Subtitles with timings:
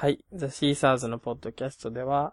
[0.00, 0.24] はい。
[0.32, 2.32] ザ・シーサーズのポッドキャストでは、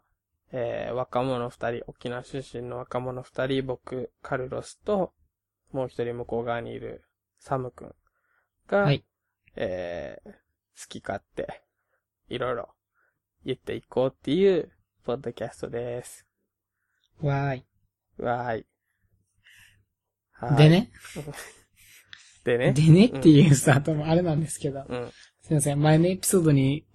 [0.52, 5.14] えー、若者二人、沖縄出身の若者二人、僕、カルロスと、
[5.72, 7.04] もう一人向こう側にいる
[7.40, 7.96] サムくん
[8.68, 9.04] が、はい。
[9.56, 10.38] えー、好
[10.90, 11.64] き勝手、
[12.30, 12.70] いろいろ
[13.44, 14.72] 言っていこうっていう、
[15.04, 16.28] ポッドキャストです。
[17.20, 17.66] わーい。
[18.20, 18.66] わーい。
[20.54, 20.70] いで。
[20.70, 20.92] ね？
[22.46, 22.74] でね？
[22.74, 23.06] でね？
[23.08, 24.86] っていうスタートもあれなんですけど。
[24.88, 25.12] うん。
[25.42, 25.82] すいません。
[25.82, 26.86] 前のエピソードに、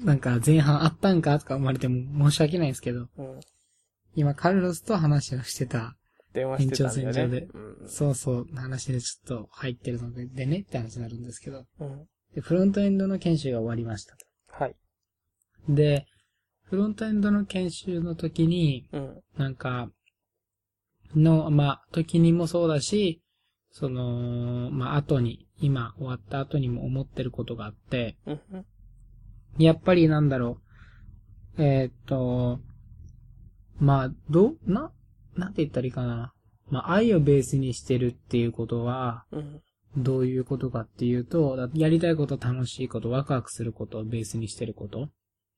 [0.00, 3.40] なんか前半あったんかとか生まれても申し訳ないんですけど、うん。
[4.14, 5.96] 今カルロスと話をしてた、
[6.32, 7.46] 電話してたんだよ延長線上ねで。
[7.52, 7.88] うん。
[7.88, 12.06] そうそう、話でちょっと入ってるので、でねって話になるんですけど、うん。
[12.34, 14.16] で、フロントエンドの研修が終わりました。
[14.48, 14.76] はい。
[15.68, 16.06] で、
[16.64, 19.20] フロントエンドの研修の時に、うん。
[19.36, 19.90] なんか、
[21.14, 23.22] の、まあ、時にもそうだし、
[23.72, 28.66] その、まあ、後に、今終わった後にも思ってることがあって、うん。
[29.58, 30.58] うんやっぱりなんだろ
[31.58, 32.60] う、えーっと、
[33.78, 34.92] まあ、ど、な、
[35.36, 36.32] なんて言ったらいいかな。
[36.70, 39.60] まあ、愛をベースにしてるっていうことは、うん。
[39.96, 45.08] どういうことかっていうと、だやりたいこと、楽しいこと、ワクワクすることをベースにしてること。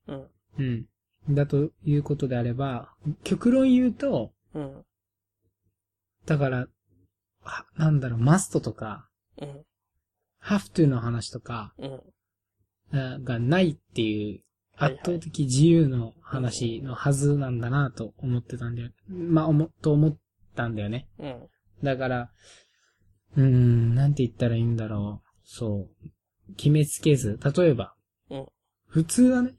[0.09, 0.27] うん。
[0.59, 1.34] うん。
[1.34, 2.94] だということであれば、
[3.25, 4.84] 極論言うと、うん。
[6.25, 6.66] だから、
[7.42, 9.09] はなんだろう、マストとか、
[9.41, 9.64] うん。
[10.42, 12.00] have to の話とかうん。
[12.92, 14.40] あがないっていう
[14.76, 18.90] 圧倒的自由の話のはずなんだなと思ってたんだよ。
[19.08, 20.16] まあ、思、と思っ
[20.56, 21.08] たんだよね。
[21.18, 21.48] うん。
[21.82, 22.30] だから、
[23.36, 25.28] うーん、なんて言ったらいいんだろう。
[25.44, 26.54] そう。
[26.56, 27.94] 決めつけず、例えば、
[28.30, 28.46] うん
[28.88, 29.54] 普通はね、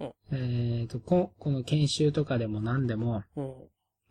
[0.00, 3.54] うんえっ、とこ、この研修とかでも何でも、うん。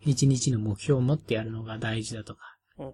[0.04, 2.42] 一日の目標を持ってやるのが大事だとか、
[2.78, 2.94] うん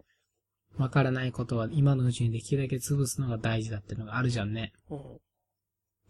[0.78, 4.74] わからないことは今のうちにできるだけ潰すのが大事だってのがあるじゃんね。
[4.92, 5.00] うん。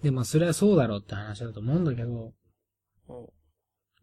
[0.04, 2.34] でもそれはそうだろうって話だと思うんだけど、
[3.10, 3.28] うん。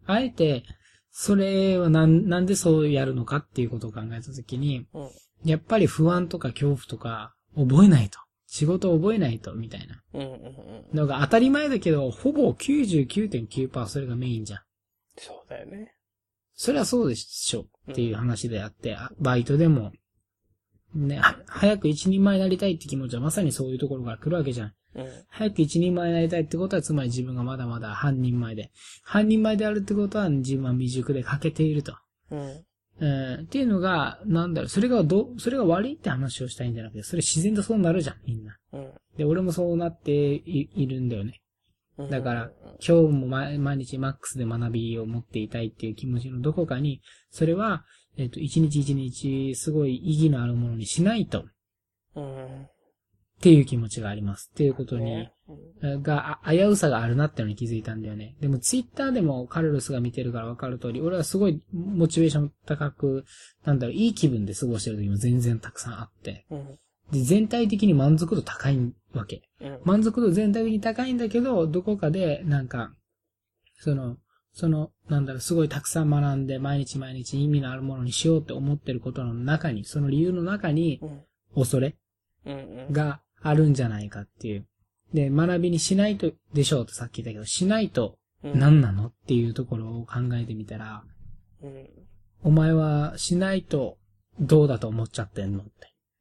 [0.06, 0.64] あえて、
[1.10, 5.10] それはなん、なんでそうやるのかっていうことを考えたときに、うん。
[5.44, 8.18] やっぱり不安とか恐怖とか覚えないと。
[8.46, 10.02] 仕事を覚えないと、みたいな。
[10.92, 14.60] のが当たり前だけど、ほぼ99.9%それがメインじゃん。
[15.16, 15.94] そうだよね。
[16.54, 19.92] それはそうでしょっていう話であって、あバイトでも、
[20.94, 24.72] ね、は早く一人前になりたいって気持ちはまさにそういうところから来るわけじゃん。
[24.94, 25.06] うん。
[25.28, 28.70] 早く一人前になりたいってことは、つまり自分がまだまだ半人前で。
[29.02, 31.96] 半人前であるってことは、自分は未熟で欠けていると。
[32.30, 32.64] うん。
[33.00, 38.56] えーっていうのが、なんだろう、それがど、それが悪いって話をしたいんじゃなくて、それ自然とそうなるじゃん、みんな。
[38.72, 38.92] うん。
[39.16, 41.40] で、俺もそうなっていいるんだよね。
[41.98, 42.10] うん。
[42.10, 42.50] だから、
[42.86, 47.00] 今日も毎毎日マックスで学びを持っていたいっていう気持ちのどこかに、
[47.30, 47.84] それは、
[48.16, 51.44] えっ、と、一日一日、すごい意義のあるものにしないと、っ
[52.16, 52.68] うん。
[53.40, 54.50] ていう気持ちがあります。
[54.52, 55.32] っていうことに、ね
[56.02, 58.36] が、あ危うさがあるなってのに気づいたんだよね。
[58.40, 63.24] でもツイッターでもカルロスが見てるから分かる通り、俺はすごいモチベーション高く、
[63.64, 66.46] なんだろう、いい気分で過ごしてる時も全然たくさんあって。
[66.50, 66.78] うん。
[67.12, 69.42] で、全体的に満足度高いわけ。
[69.60, 69.80] うん。
[69.84, 72.94] 満足度全体的に高いんだけど、どこかで、なんか、
[73.74, 74.16] その、
[74.54, 81.22] その、なんだろう、すごいたくさん学んで、毎日毎日意味のあるものにしようって思ってることの中に、その理由の中に、うん。
[81.56, 81.96] 恐れ
[82.46, 82.88] うん。
[82.90, 84.66] があるんじゃないかっていう。
[85.12, 88.58] で、学びにしないと、でしょうってさっき言ったけど、しないとうん。
[88.58, 91.04] 何なのっていうところを考えてみたら、
[91.62, 91.88] うん。
[92.42, 93.96] お前はしないと
[94.40, 95.70] どうだと思っちゃってんのって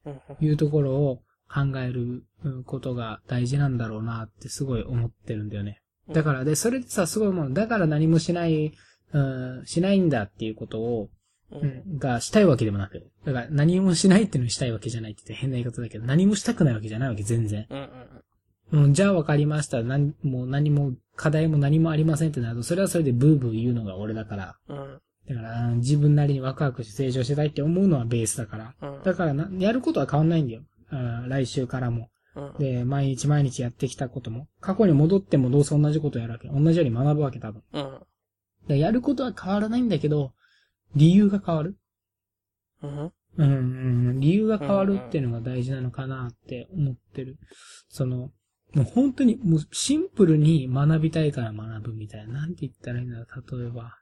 [0.05, 0.09] う
[0.43, 0.47] ん。
[0.47, 1.17] いうところを
[1.49, 5.81] 考えるうんことが大事なんだろうなってすごい思ってるんだよね。
[6.11, 8.73] だから、で、それでさ、すごいもの、だから何もしない、
[9.13, 9.19] う
[9.61, 11.09] ん、しないんだっていうことを、
[11.97, 17.67] がしたいわけでもなく、だから何もしないっていうのをしたいわけじゃないって言って変な言い方だけど、何もしたくないわけじゃないわけ、全然。
[17.69, 17.89] うん。
[18.71, 19.83] うん、じゃあ分かりました。
[19.83, 24.55] 何もう何も、課題も何もありませんってなると、それはそれでブーブー言うのが俺だから。
[24.67, 24.99] うん。
[25.29, 28.73] だから、うん自分なりにワクワクして成長してたいって思うのはベースだから。
[28.81, 29.03] うん。
[29.03, 30.61] だからな、やることは変わんないんだよ。
[30.91, 32.09] うん来週からも。
[32.35, 32.53] うん。
[32.57, 34.47] で、毎日毎日やってきたことも。
[34.59, 36.47] 過去に戻ってもどうせ同じことやるわけ。
[36.47, 37.61] 同じように学ぶわけ、多分。
[37.73, 37.99] うん。
[38.67, 40.33] でやることは変わらないんだけど、
[40.95, 41.77] 理由が変わる？
[42.81, 43.11] うん。
[43.35, 43.55] うん、う
[44.13, 47.37] ん、理由が変わるっていうのが大事なのかなって思ってる。
[47.89, 48.31] その、
[48.73, 52.41] もう本当に、もうシンプルに学びたいから学ぶみたいな。
[52.41, 53.97] なんて言ったらいいんだろう、例えば。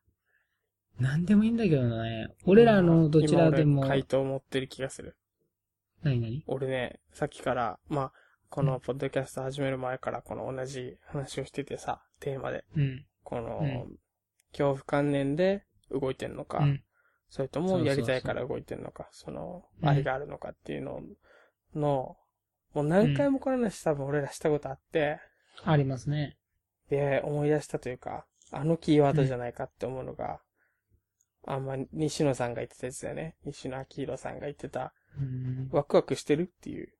[0.99, 2.27] なんでもいいんだけどね。
[2.45, 5.15] 俺らのどちらでも回答持ってる気がする。
[6.03, 6.43] 何何？
[6.47, 8.11] 俺ね、さっきから、まあ、
[8.49, 12.65] このポッドキャスト始める前からこの同じ話をしててさ、テーマで。
[12.75, 13.05] うん。
[13.23, 13.95] この、うん
[14.53, 16.83] 恐怖観念で動いてんのか、うん。
[17.29, 21.01] それともやりたいから動いてんのか、その、うん愛があるのかっていうの
[21.75, 22.17] の、
[22.73, 25.19] もう何回もこの話多分俺らしたことあって、
[25.63, 26.37] ありますね。
[26.89, 30.41] で、思い出したというか、あのキーワードじゃないかって思うのが、
[31.47, 33.35] あんま、西野さんが言ってたやつだよね。
[33.45, 36.93] 西野明宏さんが言ってた、うんワクワクしてるっていう、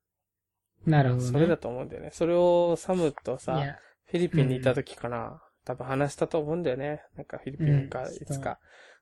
[0.85, 1.31] なるほどね。
[1.31, 2.09] それだと思うんだよね。
[2.11, 7.03] それをサムといさ、や、フィリピンにいた時かな、多分話したと思うんだよね。
[7.15, 8.59] なんかフィリピンかうんいつか。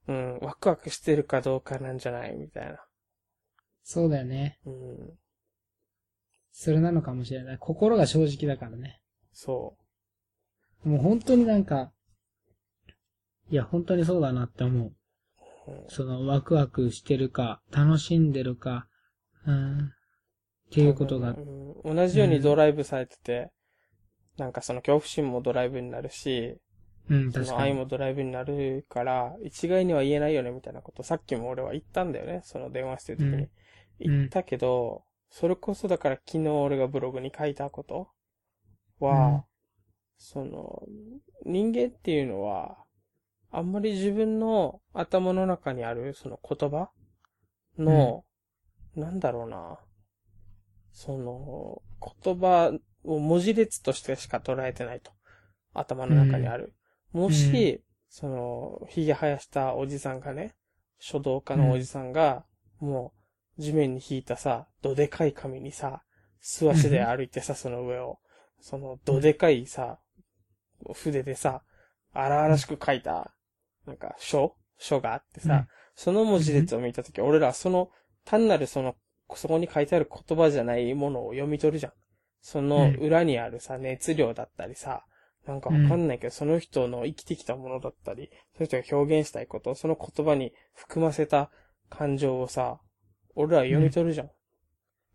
[0.07, 2.77] うん、ワクワクしてるかどうかなんじゃないみたいな。
[3.83, 4.59] そうだよね。
[4.65, 4.73] うん、
[6.51, 7.57] それなのかもしれない。
[7.59, 9.01] 心が正直だからね。
[9.31, 9.77] そ
[10.83, 11.91] もう本当になんか、
[13.49, 14.93] いや、本当にそうだなって思う。
[15.67, 15.71] う。
[15.71, 18.87] うんその、ワクワクしてるか、楽しんでるか、
[19.45, 19.91] うん、っ
[20.71, 23.51] ていうことが、うん同じようにドライブされてて、
[24.39, 26.57] なんかその恐怖心もドライブになるし、
[27.09, 27.57] うん、そ確かに。
[27.57, 32.41] の愛もドライブになるから、一概には言えないよねみたいなこと、さっきも俺は言ったんだよね。
[32.43, 33.31] その電話してる時に。
[33.33, 33.49] うん
[33.99, 38.07] 言ったけど、それこそだから昨日俺がブログに書いたこと
[38.99, 39.43] は、うん
[40.17, 40.83] その、
[41.45, 42.77] 人間っていうのは、
[43.51, 46.89] あんまり自分の頭の中にあるその言葉
[47.77, 48.25] の、
[48.95, 49.79] なんだろうな、
[50.91, 51.81] その、
[52.23, 52.77] 言葉
[53.13, 55.11] を文字列としてしか捉えてないと。
[55.73, 56.73] 頭の中にある。
[57.11, 60.55] もし、その、髭生やしたおじさんがね、
[60.99, 62.45] 書道家のおじさんが、
[62.79, 63.13] も
[63.57, 66.03] う、地面に引いたさ、どでかい紙にさ、
[66.39, 68.19] 素足で歩いてさ、その上を、
[68.59, 69.99] その、どでかいさ、
[70.93, 71.63] 筆でさ、
[72.13, 73.33] 荒々しく書いた、
[73.85, 75.67] なんか、書書があってさ、うん
[75.99, 77.91] その文字列を見たとき、俺らはその、
[78.23, 78.95] 単なるその、
[79.35, 81.91] そこに書いてある言葉じゃないものを読み取るじゃん。
[82.41, 85.05] その裏にあるさ、熱量だったりさ、
[85.45, 91.49] なんかわかんないけど、その人の生きてきたものだったり、その人が表現したいこと、その言葉に含ませた
[91.89, 92.79] 感情をさ、
[93.35, 94.29] 俺らは読み取るじゃん。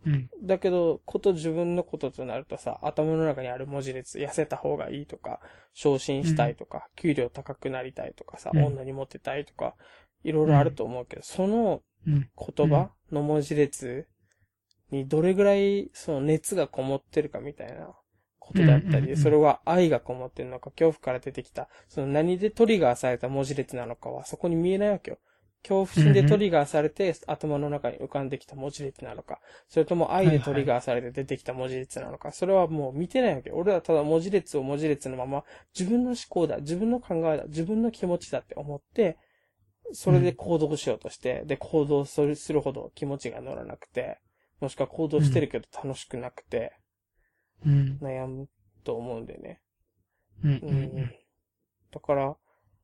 [0.06, 0.28] うん。
[0.42, 5.40] だけど、こと自分のこととなるとさ、頭の中にある文字列、痩せた方がいいとか、
[5.72, 9.74] 昇進したいとか、給料高くなりたいとかさ、うん女にモテたいとか、
[10.22, 12.28] いろいろあると思うけど、そのうん。
[12.36, 14.06] 言葉の文字列
[14.90, 17.88] にどれぐらいその熱がこもってるかみたいな
[18.38, 25.18] ことだったり、それは愛がこもってるのか、恐怖から出てきた、その何でトリガーされた文字列なのかはそこに見えないわけよ。
[25.62, 33.56] 恐怖心でトリガーされて頭の中に浮かんできた文字列なのか、それとも愛でトリガーされて出てきた文字列なのか、それはもう見てないわけよ。
[33.56, 35.42] 俺はただ文字列を文字列のまま
[35.78, 39.16] 自分の思考だ、自分の考えだ、自分の気持ちだって思って、
[39.92, 42.20] それで行動しようとして、で、行動す
[42.52, 44.18] るほど気持ちが乗らなくて、
[44.60, 46.72] もしくは行動してるけど楽しくなくて、
[47.64, 47.98] うん。
[48.00, 48.48] 悩む
[48.84, 49.60] と思うんだよね。
[50.42, 50.50] うん。
[50.50, 51.14] ううんん。
[51.92, 52.36] だから、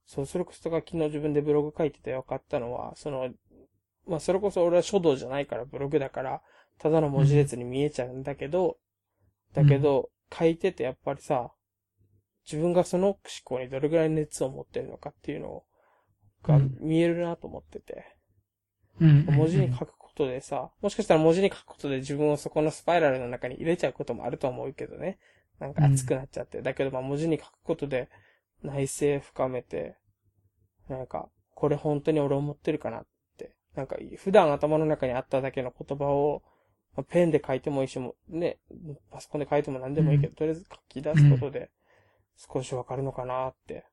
[0.06, 3.30] そう、それこそが昨日自分でブログ書いてて分かったのは、その、
[4.06, 6.42] まあ、それこそ俺は書道じゃないからブログだから、
[6.78, 8.78] ただの文字列に見えちゃうんだけど、
[9.52, 11.52] だけど、書いててやっぱりさ、
[12.44, 15.62] 自分がその思考にどれぐらい熱を持ってるのかっていうの
[16.42, 18.16] がうん見えるなと思ってて。
[19.00, 19.26] うん。
[19.26, 25.18] 文字に書くことでさ、もしかしたら文字に書くことで自分をそこのスパイラルの中に入れちゃうこともあると思うけどね。
[25.58, 26.60] なんか熱くなっちゃって。
[26.60, 28.10] だけどまあ文字に書くことで
[28.62, 29.96] 内省深めて、
[30.88, 33.06] なんか、これ本当に俺思ってるかなっ
[33.38, 33.54] て。
[33.74, 36.42] なんか、普段頭の中にあっただけの言葉を、
[36.96, 38.58] まあペンで書いてもいいしも、ね、
[39.10, 41.70] パソコンで書いても何でもいいけど、とりあえず書き出すことで、
[42.36, 43.86] 少しわかるのかなって、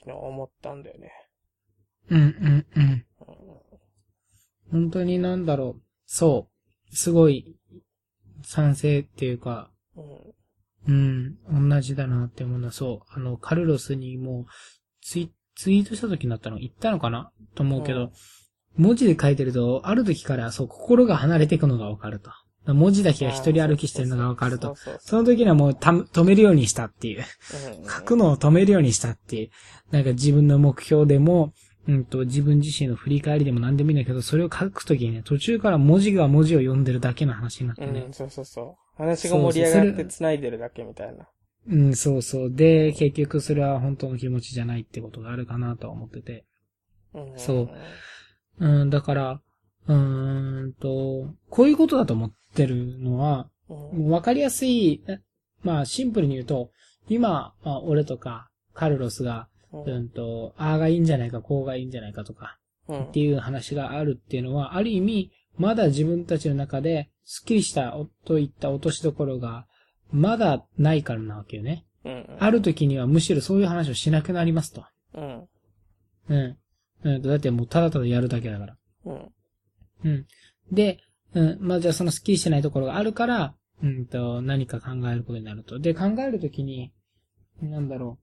[0.00, 1.12] 昨日思ったんだよね。
[2.10, 2.20] うん。
[2.20, 2.66] うん。
[2.76, 3.06] うん。
[3.20, 3.32] う
[3.68, 3.71] ん
[4.72, 5.82] 本当になんだろう。
[6.06, 6.48] そ
[6.90, 6.96] う。
[6.96, 7.54] すごい、
[8.42, 9.70] 賛成っていうか、
[10.86, 11.36] うん。
[11.48, 13.12] うん、同じだなって思うのは、そう。
[13.14, 14.46] あの、カルロスにも、
[15.00, 16.58] ツイ、ツイートした時になったの？
[16.58, 17.30] 言ったのかな？
[17.54, 18.10] と思うけど、うん
[18.78, 22.30] 文字で書いてると、ある時から、そう、心が離れていくのがわかると。
[22.72, 24.76] 文字だけが一人歩きしてるのがわかると。
[25.00, 27.24] その時にはもうた止めるようにしたっていう。
[27.86, 29.50] 書くのを止めるようにしたっていう。
[29.90, 31.52] なんか自分の目標でも、
[31.88, 38.04] うんと、自分自身の振り返りでも何でもいいんだけど、それを書くときにね、途中から文字が文字を読んでるだけの話になってね。
[38.06, 38.74] うん、そうそうそう。
[38.96, 41.28] 話が盛り上がって繋いでるだけみたいな。
[41.68, 42.54] うん、そうそう。
[42.54, 46.44] で、結局それは本当の気持ちじゃないってことがあるかなとは思ってて。
[47.14, 47.70] うんそう
[48.58, 49.40] うん、だから、
[49.88, 54.08] うーんと、こういうことだと思ってるのは、うん。
[54.08, 55.18] わかりやすい、え
[55.62, 56.70] まあシンプルに言うと、
[57.08, 69.66] 今、まあ俺とかカルロスが、うんうんと、ああがいいんじゃないか、こうがいいんじゃないかとか、うんっていう話があるっていうのは、ある意味、まだ自分たちの中で、スッキリしたといった落としどころが、
[70.10, 71.86] まだないからなわけよね。
[72.04, 72.36] うん。
[72.38, 74.84] ある時にはむしろそういう話をしなくなりますと。
[75.14, 75.48] うん。
[76.28, 76.58] うん。
[77.04, 78.76] うん、だってもうただただやるだけだから。
[79.06, 79.32] うん。
[80.04, 80.26] うん。
[80.70, 80.98] で、
[81.34, 85.78] うん、まあじゃあそのスッキリしてないところがあるから、うんと、何か考えることになると。
[85.78, 86.92] で、考えるときに、
[87.60, 88.18] なんだろ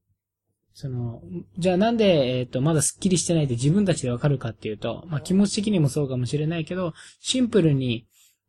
[0.74, 1.22] その、
[1.58, 8.06] じゃあなんで、えっ、と、まだスッキリしてないって自分たちでわかるかっていうと、まあ気持ち的にもそうかもしれないけど、シンプルに、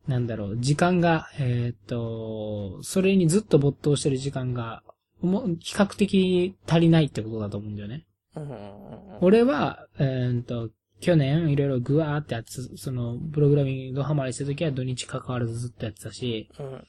[0.07, 4.83] なんだろう、時間が、えっ、と、それにずっと没頭してる時間が、
[5.21, 8.07] も比較的足りないってことだと思うんだよね。
[9.21, 16.85] 俺は、えっ、と、去年いろいろグワーってやつ、その、プログラミングハマりした時は土日関わらずずっとやってたし、うん。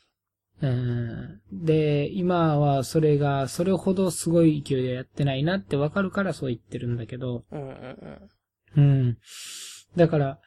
[0.61, 8.29] うんで、今はそれが、それほどすごい勢いでやってないなってわかるからそう言ってるんだけど、うんうん
[8.77, 9.17] うん。
[9.95, 10.39] だから、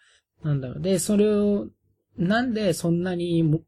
[0.43, 0.81] なんだろう。
[0.81, 1.69] で、それを、
[2.17, 3.61] なんでそんなにも、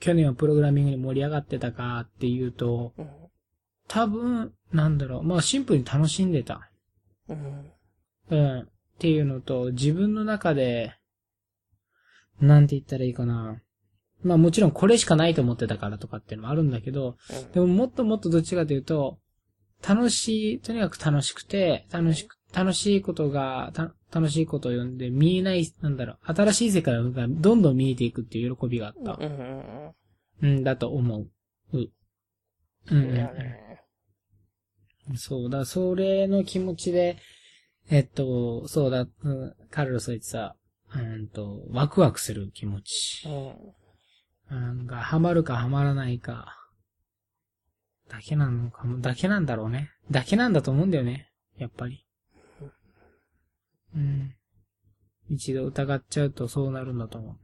[0.00, 3.08] 去年はプログラミングに盛り上がってたかっていうと、うん。
[3.88, 5.22] 多分、なんだろう。
[5.22, 6.70] まあシンプルに楽しんでた。
[7.28, 7.72] うん。
[8.30, 8.60] うん。
[8.60, 8.66] っ
[8.98, 10.94] ていうのと、自分の中で、
[12.40, 13.60] なんて言ったらいいかな。
[14.22, 17.16] まあもちろんこれしかないと思ってたからとかっていうのもあるんだけど、
[17.52, 19.18] でももっともっとどっちかというと、
[19.86, 29.18] 楽しい、とにかく楽しくて、楽しく、楽しいことが、た楽しいことを読んで見えない、なんだろう、新しい世界がどんどん見えていくっていう喜びがあった。
[30.40, 31.28] うんだと思う。
[31.72, 31.78] う。
[31.80, 31.90] う
[32.90, 33.18] うん。
[35.14, 37.18] んそうだ、それの気持ちで、
[37.90, 40.56] えっと、そうだ、うんカルロスは言ってた、
[40.94, 43.26] うんと、ワクワクする気持ち。
[43.26, 43.54] うん。
[44.50, 46.58] うん、が、ハマるかハマらないか、
[48.08, 49.92] だけなのかも、だけなんだろうね。
[50.10, 51.30] だけなんだと思うんだよね。
[51.56, 52.06] やっぱり。
[53.94, 54.34] うん。
[55.28, 57.36] 一度疑っちゃうとそうなるんだと思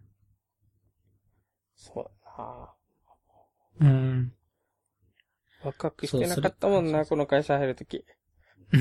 [1.75, 2.75] そうだな
[3.81, 3.85] う。
[3.85, 4.33] うん。
[5.63, 8.05] ワクワクしてなかったもんな、この会社入るとき。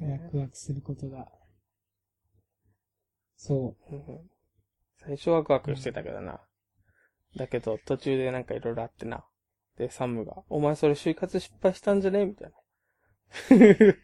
[0.00, 1.30] ワクワクすることが。
[3.36, 4.33] そうん
[5.06, 6.40] 最初ワクワクしてたけどな。
[7.36, 9.24] だけど、途中でなんかいろいろあってな。
[9.76, 12.56] で、サムが、お前それ就活失敗したんじゃねみたいな。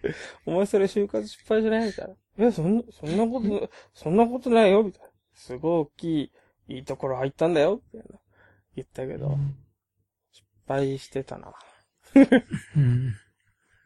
[0.46, 2.14] お前それ就活失敗じゃないみたいな。
[2.14, 5.08] いや、そんな、そんなこと、そんなことないよみたいな。
[5.34, 6.32] すごい大きい、
[6.68, 8.20] いいところ入ったんだよみたいな。
[8.74, 9.18] 言ったけう。
[9.18, 9.38] ど、
[10.32, 11.54] 失敗してたな。
[12.76, 13.12] うん。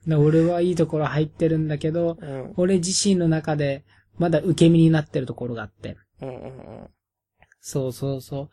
[0.07, 2.55] で俺はいいところ入ってるんだけど、うん。
[2.57, 3.85] 俺自身の中で、
[4.17, 5.97] まだ受け身になってるところがあって。
[6.21, 6.47] うんう
[6.85, 6.91] ん
[7.65, 8.51] そうそうそ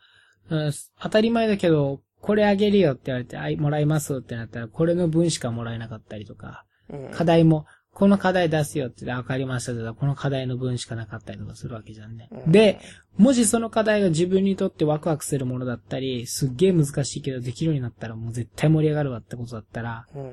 [0.48, 0.56] う。
[0.56, 7.06] うん、当たり前だけど、これあげるよって言われて、あい、もらいますってなったら、これの分しかもらえなかったりとか、うん。
[7.06, 7.10] うん。
[7.10, 12.30] 課題も、この課題出すよって言って、わかりましたって言ったらこの課題の分しかなかったりとかするわけじゃんね。
[12.30, 12.80] うんで、、
[13.18, 20.26] もしその課題が自分にとってワクワクするものだったり、すっげえ難しいけどできるようになったらもう絶対盛り上がるわってことだったら、うんう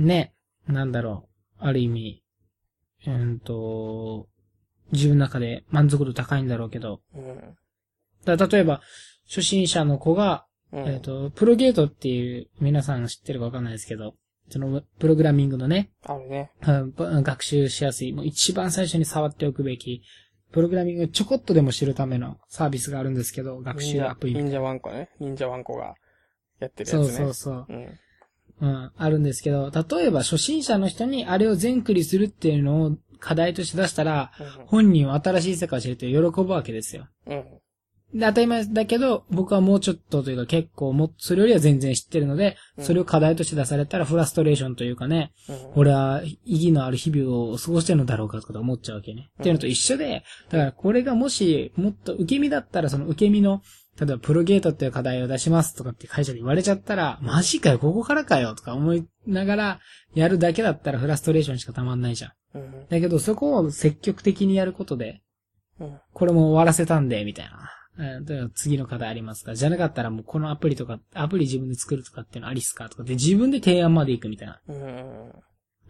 [0.00, 0.04] ん。
[0.04, 0.34] ね、
[0.66, 1.28] なんだろ
[1.60, 2.22] う、ある意味、
[3.06, 4.26] うんと、
[4.90, 7.56] 自分の中で満足度高いんだろうけど、うん。
[8.36, 8.80] だ例えば、
[9.26, 10.86] 初心者の子が、うん。
[10.86, 14.14] えっ、と、プロゲートっていう、皆さん知ってるかわかんないですけど、
[14.50, 16.52] その、プログラミングのね、あるね。
[16.66, 20.02] うんば学習しやすい、もう一番最初に触っておくべき、
[20.52, 24.34] プログラミングをちょこっとでも知るためのサービスがあるんですけど、学習アプリ。
[24.34, 25.10] 忍者ワンコね。
[25.20, 25.94] 忍者ワンコが
[26.60, 27.16] やってるやそうつね。
[27.16, 27.66] そうそう。
[27.68, 27.98] うん。
[28.60, 34.32] うん、あるんですけど、例えば初心者の人にあれを全クリするっていうのを課題として出したら、
[34.66, 37.06] 本人は新しい世界を知れて喜ぶわけですよ。
[37.26, 37.44] うん。
[38.14, 45.56] で、当たり前だけど、僕はもうちょっとというか結構も、それよりは全然知ってるので、うんそれを課題として出されたらフラストレーションというかね、うん。
[45.74, 49.30] 俺は意義のある日々を過ごしてるのだろうかとか思っちゃうわけね。
[49.40, 53.62] っていうのと一緒で、だからこれがもしもっと受け身だったらその受け身の、
[54.00, 59.80] 例えばプロゲートっていう課題を出しますとかって会社で言われちゃったら、マジかよ、ここからかよとか思いながら
[60.14, 62.32] やるだけだったらフラストレーションしかたまんないじゃん。
[62.54, 62.86] うん。
[62.88, 65.20] だけどそこを積極的にやることで、
[65.80, 66.00] うん。
[66.12, 67.70] これも終わらせたんで、みたいな。
[68.00, 69.56] うん、次の課題ありますか？
[69.56, 72.88] じゃなかったらもうこのアプリとか、アプリ自分で作るとかっていうのありっすか？
[72.88, 74.60] とかで自分で提案まで行くみたいな。
[74.68, 75.32] うん。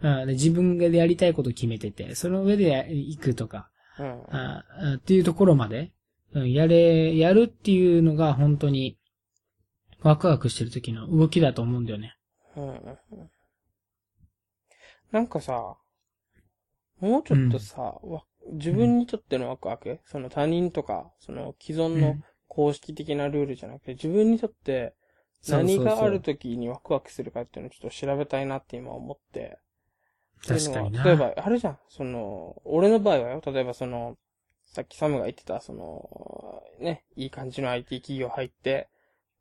[0.01, 4.07] うん、で自分でやりたいこと決めてて、その上で行くとか、うん。
[4.35, 5.91] ああっていうところまで、
[6.33, 8.97] うん、やれ、やるっていうのが本当に
[10.01, 12.15] ワクワクしてる時の動きだと思うんだよね。
[12.55, 12.97] うん。
[15.11, 15.75] なんかさ、
[16.99, 24.95] もうちょっとさ、わ自分にとってのワクワク、その他人とか、その既存のうん公式的なルールじゃなくて、自分にとって
[25.47, 29.59] 何がある時にワクワクするかっていうのをちょっと調べたいなって今思って。
[30.45, 31.03] 確かにな。
[31.03, 31.79] 例えば、あるじゃん。
[31.87, 33.41] その、俺の場合はよ。
[33.45, 34.17] 例えばその、
[34.65, 38.89] さっきサムが言ってた、その、ね、いい感じの IT 企業入って、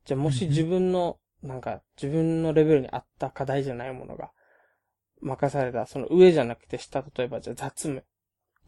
[0.05, 4.33] じゃあもし自分の、なんか、自分のレベルに合った課題じゃないものが、
[5.21, 8.05] 任された、その上じゃなくて下、例えばじゃあ雑務、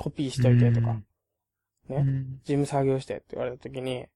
[0.00, 1.04] コピーしといてとか、うん。
[1.88, 1.97] ね。
[1.97, 2.40] うん。
[2.42, 4.07] 事務作業してって言われた時に、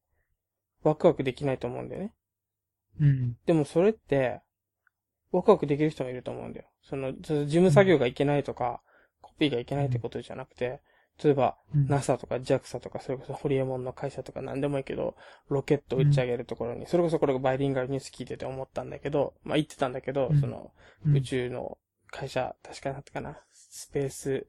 [0.83, 2.14] ワクワクできないと思うんだよね。
[3.00, 3.37] うん。
[3.45, 4.41] でもそれって、
[5.31, 6.67] ワクワクできる人もいると思うんだよ。
[6.83, 8.81] その、事務作業がいけないとか、
[9.21, 10.81] コピーがいけないってことじゃなくて、
[11.23, 11.87] 例えば、うん。
[11.87, 15.17] NASA とか JAXA とか、それこそホリエモンの会社とか何でもいいけど、
[15.50, 20.41] ロケット打ち上げるところに、それこそこれがバイリンガルニュース聞いてて思ったんだけど、まあ言ってたんだけど、うん。
[20.41, 20.73] その、
[21.07, 21.17] うん。
[21.17, 21.79] 宇宙の
[22.11, 24.47] 会社、確かなんてかな、スペース、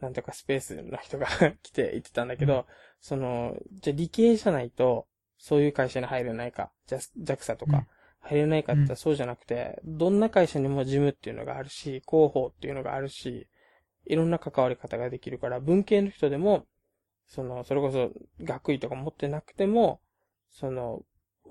[0.00, 1.26] なんとかスペースの人が
[1.62, 2.66] 来て言ってたんだけど、
[3.00, 5.06] その、じゃあ理系じゃないと、
[5.38, 7.74] そういう会社に入れないか、じゃ JAXA とうん。
[7.74, 7.86] か、
[8.20, 13.48] 入れないかって言ったらそうじゃなくて、どんな会社にも事務っていうのがあるし、広報っていうのがあるし、
[14.06, 16.66] いろんな関わり方ができるから、文系の人でも、
[17.26, 20.00] その、それこそ学位とか持ってなくても、
[20.50, 21.02] その、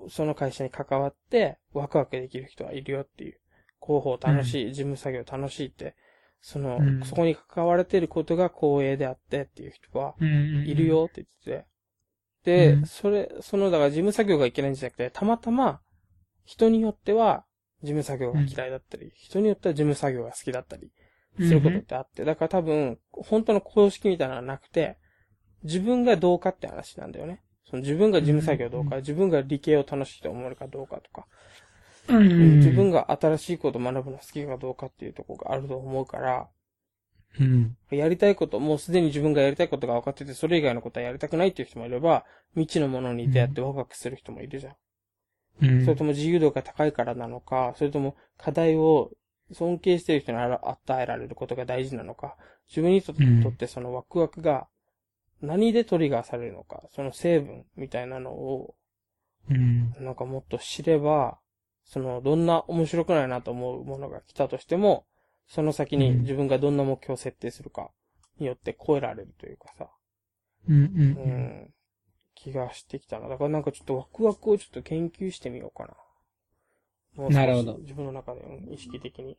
[0.09, 3.39] その会社に関わってワクワクできる人はいるよっていう。
[3.81, 5.95] 広報楽しい、事務作業楽しいって、
[6.45, 10.85] その、うんそこに関われていることが光栄であってっていう人は、うんうんいる。
[10.85, 11.65] よって言って
[12.43, 12.67] て。
[12.67, 15.79] で、うんそれ、その、だから事務作業がいけないんじゃなくて、たまたま、
[16.43, 17.45] 人によっては、
[17.81, 20.91] 事務作業が嫌いだったり、人によっては事務作業が好きだったり、
[21.37, 24.97] することってあって、だから多分、本当の公式みたいなのはなくて、
[25.63, 27.41] 自分がどうかって話なんだよね。
[27.69, 31.25] その自分が事務作業どうか、うん自分が理系を楽しいと思えるかどうかとか、
[32.09, 36.49] うん自分が新しいことを学ぶの好きかどうかっていうところがあると思うから、
[37.39, 37.77] うん。
[37.89, 44.75] やりたいこと、もうすでに自分がやりたいことが分かってて、それ以外のことはやりたくないっていう人もいれば、未知のものに出会ってワクワクする人もいるじゃん。
[45.63, 45.85] うん。
[45.85, 49.11] それとも自由度が高いからなのか、それとも課題を
[49.51, 52.35] 尊敬している人に与えられることが大事なのか、
[52.67, 53.13] 自分にと
[53.49, 54.67] ってそのワクワクが
[55.41, 58.75] 何でトリガーされるのか、その成分みたいなのを
[59.49, 59.93] うん。
[59.99, 61.37] なんかもっと知れば、
[61.85, 65.05] そのどんな面白くないなと思うものが来たとしても、
[65.47, 67.91] その先にうん自分がどんな目標を設定するか
[68.39, 69.89] によって超えられるというかさ、
[70.67, 70.75] うん。
[70.75, 71.29] うんう。
[71.67, 71.73] ん、
[72.35, 73.27] 気がしてきたな。
[73.27, 75.93] だからなんかちょっとワクワクをちょっと研究してみようかな。
[77.29, 79.37] なるほど自分の中でうん意識的に。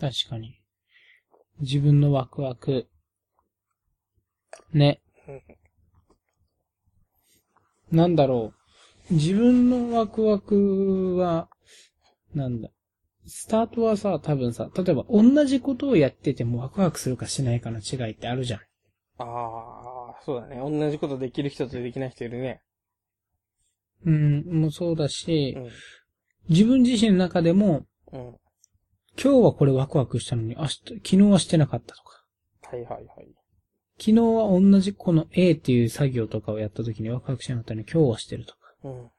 [0.00, 0.60] 確かに。
[1.60, 2.88] 自分のワクワク。
[4.72, 5.00] ね。
[5.28, 5.42] うん
[7.90, 8.63] なんだろう。
[9.10, 11.48] 自分のワクワクは、
[12.34, 12.70] なんだ。
[13.26, 18.60] スタートはさ、多分さ、例えば同じことをやっててもワクワクするかしないかの違いってあるじゃん。
[19.18, 19.24] あ
[20.18, 20.56] あ、そうだね。
[20.56, 22.62] 同じことできる人とできない人いるね。
[24.04, 25.70] うん、もうそうだしう、ん。
[26.48, 28.36] 自分自身の中でも、うん。
[29.22, 32.24] 今日はこれワクワクしたのに、明日、昨日はしてなかったとか。
[32.62, 33.28] はいはいはい。
[33.98, 38.63] 昨日は同じこの A っていう作業とかをやった時にワクワクしなかったのに今日はしてるとか。
[38.84, 39.10] うん。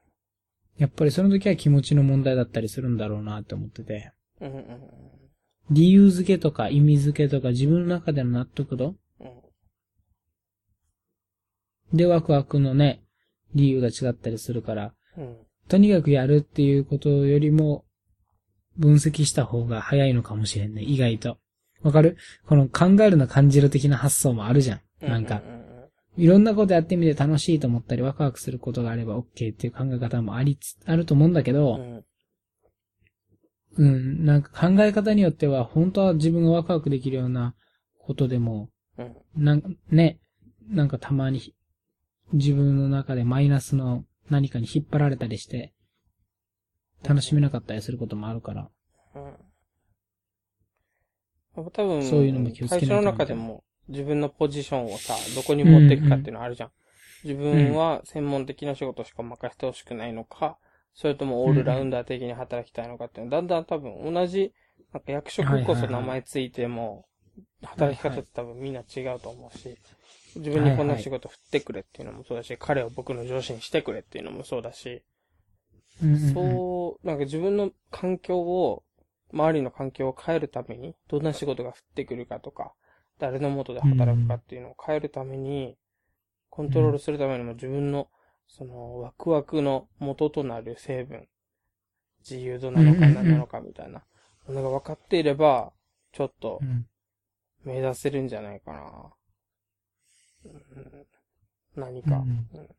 [0.78, 4.12] やっぱりその時は気持ちの問題だったりするんだろうなって思ってて。
[4.40, 4.64] うんうんうん
[5.72, 9.28] 理由付けとか意味付けとか自分の中での納得度うん。
[11.98, 13.02] でワクワクのね、
[13.56, 15.38] 理由が違ったりするから、うん。
[15.68, 17.84] とにかくやるっていうことよりも、
[18.78, 21.40] 分析した方が早いのかもしれんね、意外と。
[21.82, 22.16] わかる？
[22.46, 24.82] この考えるの感じる的な発想もあるじゃん。
[25.02, 25.55] なんかう、ん
[26.18, 32.04] いろんなことやってみて楽しいと思ったりワクワクすることがあれば OK っていう考え方もありつ、あると思うんだけうど、ん。
[33.78, 37.56] うん、なんか考え方によっては本当は自分がワクワクできるような
[38.00, 39.16] ことでも、うん。
[39.36, 40.20] なんかね、
[40.70, 41.54] なんかたまに
[42.32, 45.74] 自分の中でマイナスの何かに引っ張られたりして、
[47.04, 48.70] 楽しめなかったりすることもあるから。
[49.16, 49.34] うん。
[51.58, 56.72] 多分、そういうのも気をつけないと会社の中でも自分のポジションをさ、どこに持っていくかっていうのあるじゃん。
[57.24, 60.58] 自分は専門的な仕事しか任せてほしくないのか、
[60.94, 63.36] それともオールラウンダー的に働きたいのかっていうの。
[63.36, 64.54] は、だんだん多分同じ、
[64.94, 67.06] なんか役職こそ名前ついても、
[67.64, 69.78] 働き方って多分みんな違うと思うし、
[70.36, 75.04] 自分にこんな仕事振ってくれっていうのもそうだし、彼を僕の上司にしてくれっていうのもそうだし、
[76.34, 78.84] そう、なんか自分の環境を、
[79.34, 82.74] 周りの環境を変えるために、どんな仕事が降ってくるかとか、
[83.20, 85.78] 誰の下で働くかっていうのを変えるために、
[86.50, 88.10] コントロールするためにも自分の、
[88.48, 91.28] その、ワクワクの元となる成分、
[92.20, 94.04] 自由度なのか何なのかみたいな、
[94.48, 95.72] ものが分かっていれば、
[96.12, 96.86] ちょっとうん
[97.66, 99.14] 目指せるんじゃないかな。
[100.46, 101.06] うん
[101.76, 102.18] 何か。
[102.18, 102.70] うんうん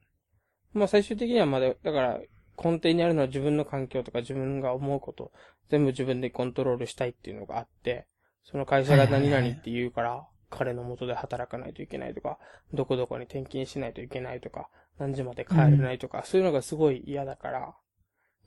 [0.72, 2.20] まあ最終的にはまだ、だから
[2.62, 5.32] 根底にあるのは自分の環境とか自分が思うこと、
[5.70, 8.06] 全部自分でコントロールしたいっていうのがあって、
[8.50, 12.38] その会社が何々って言うから、彼の下で働かないといけないとか、
[12.72, 17.74] どこどこに転勤しないといけないとか、何時まで帰れないとか、そういうのがすごい嫌だから、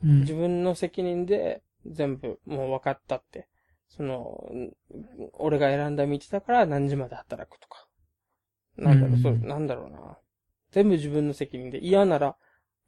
[0.03, 3.49] うん自分の責任で全部もう分かったって。
[3.89, 4.71] その、ん
[5.33, 7.87] 俺が選んだ道だから何時まで働くとか。
[8.77, 10.17] なんだろう、うんそう、なんだろうな。
[10.71, 12.37] 全部自分の責任で嫌なら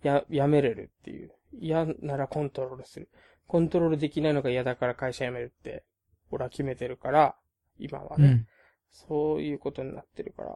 [0.03, 1.33] や、やめれるっていう。
[1.59, 3.09] 嫌ならコントロールする。
[3.47, 5.83] コントロールできないのが嫌だから会社辞めるって、
[6.31, 7.35] 俺は決めてるから、
[7.77, 8.27] 今はね。
[8.27, 8.47] うん。
[8.91, 10.49] そういうことになってるから。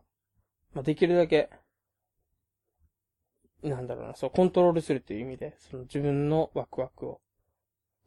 [0.73, 1.49] まあ、できるだけ、
[3.63, 7.21] なんだろうな、そう、コントロールするっていう意味で、その自分のワクワクを、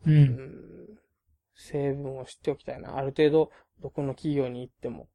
[0.07, 0.11] う。
[0.11, 0.99] うんん、
[1.55, 2.97] 成分を知っておきたいな。
[2.97, 3.51] ある程度、
[3.81, 5.09] どこの企業に行っても、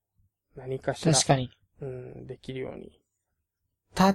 [0.55, 1.49] 何かしら、確かに。
[1.81, 2.99] うん、できるように。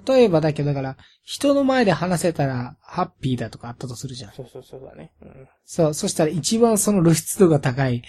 [0.07, 4.33] 例えばだけど、だから、人の前で話せたら、ハッピーだとかあったとするじゃん。
[4.33, 5.12] そうそうそうだね。
[5.22, 5.48] うん。
[5.64, 8.03] そう、そしたら一番その露出度が高い、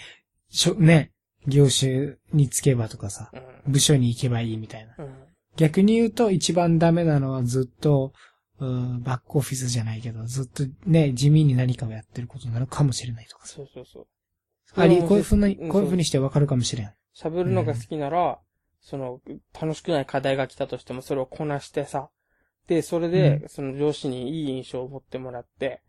[0.50, 1.12] しょ、ね、
[1.46, 3.72] 業種につけばとかさ、うん。
[3.72, 4.94] 部署に行けばいいみたいな。
[5.04, 5.14] うん。
[5.56, 8.12] 逆に言うと一番ダメなのはずっと、
[8.58, 13.54] うんバックオフィスじゃないけど、ずっとね、地味に何かをやってることになるかもしれないとかさ。
[13.56, 14.06] そうそうそう。
[14.76, 16.92] あり、こういうふうに、うんこういうふうにしてわかるかもしれん。
[17.16, 18.38] 喋るのが好きなら、
[18.80, 19.20] その、
[19.58, 22.10] 楽しくない課題が来たとしても、それをこなしてさ、
[22.66, 25.82] で、それで、その上司にいい印象を持ってもらって、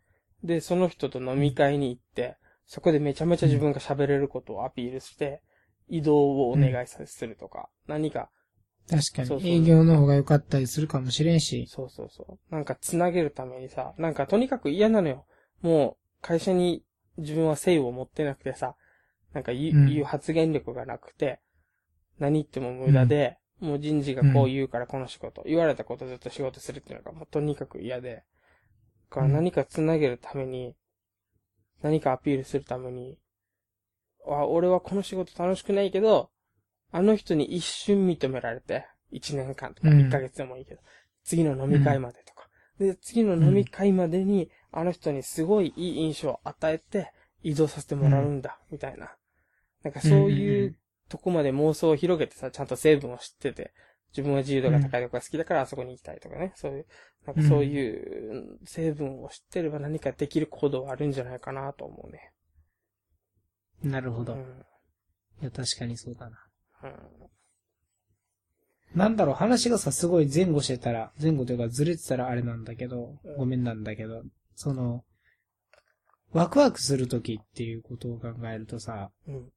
[0.44, 2.38] で、その人と飲み会に行って、
[2.72, 5.42] そこでめちゃめちゃ自分が喋れることをアピールして、
[5.90, 8.30] 移動をお願いさせるとか、何か、
[8.90, 9.58] 確かそうそうに。
[9.58, 11.68] 営業の方が良かったりするかもしれんし。
[11.68, 12.56] そうそうそう。
[12.56, 15.26] なんか繋げるためにさ、なんかとにかく嫌なのよ。
[15.62, 16.86] もう、会社に
[17.18, 18.78] 自分は誠意を持ってなくてさ、
[19.34, 21.42] なんか言う,、うん言う発言力がなくて、
[22.20, 28.24] 何言っても無駄で、もう人事がこう言うからこの仕事、言われたことずっと仕事するっていうのがもうとにかく嫌で、
[29.10, 30.74] だから何か繋げるために、
[31.82, 33.18] 何かアピールするために、
[34.26, 36.30] あ、俺はこの仕事楽しくないけど、
[36.92, 40.00] あの人に一瞬認められて、一年間とかうん。
[40.08, 40.82] 一ヶ月でもいいけど、
[41.24, 42.48] 次の飲み会までとか。
[42.80, 47.12] で、次の飲み会までに、あの人にすごいいい印象を与えて、
[47.44, 49.16] 移動させてもらうんだ、みたいな。
[49.84, 50.76] なんかそううんうんいううん。
[51.10, 53.74] とこまで妄想を広げてさ、ちゃんと成分を知ってて、
[54.12, 56.52] 自分は自由度が高いとこが好きだからあそこに行きたいとかね。
[56.56, 56.86] そういう、
[57.26, 62.32] なんかそういう成分を知ってれば何かできる行動はあるんじゃないかなと思うね。
[63.84, 64.34] なるほど。
[64.34, 64.66] いうん。
[65.42, 66.38] や、確かにそうだな。
[66.84, 66.94] うん。
[68.96, 74.24] なんだろう、話がさ、すごい前後してたら、前後というかずれてたらあれなんだけどうん、ごめんなんだけど、
[74.56, 75.06] その、
[76.34, 79.50] ワクワクするときっていうことを考えるとさ、うん。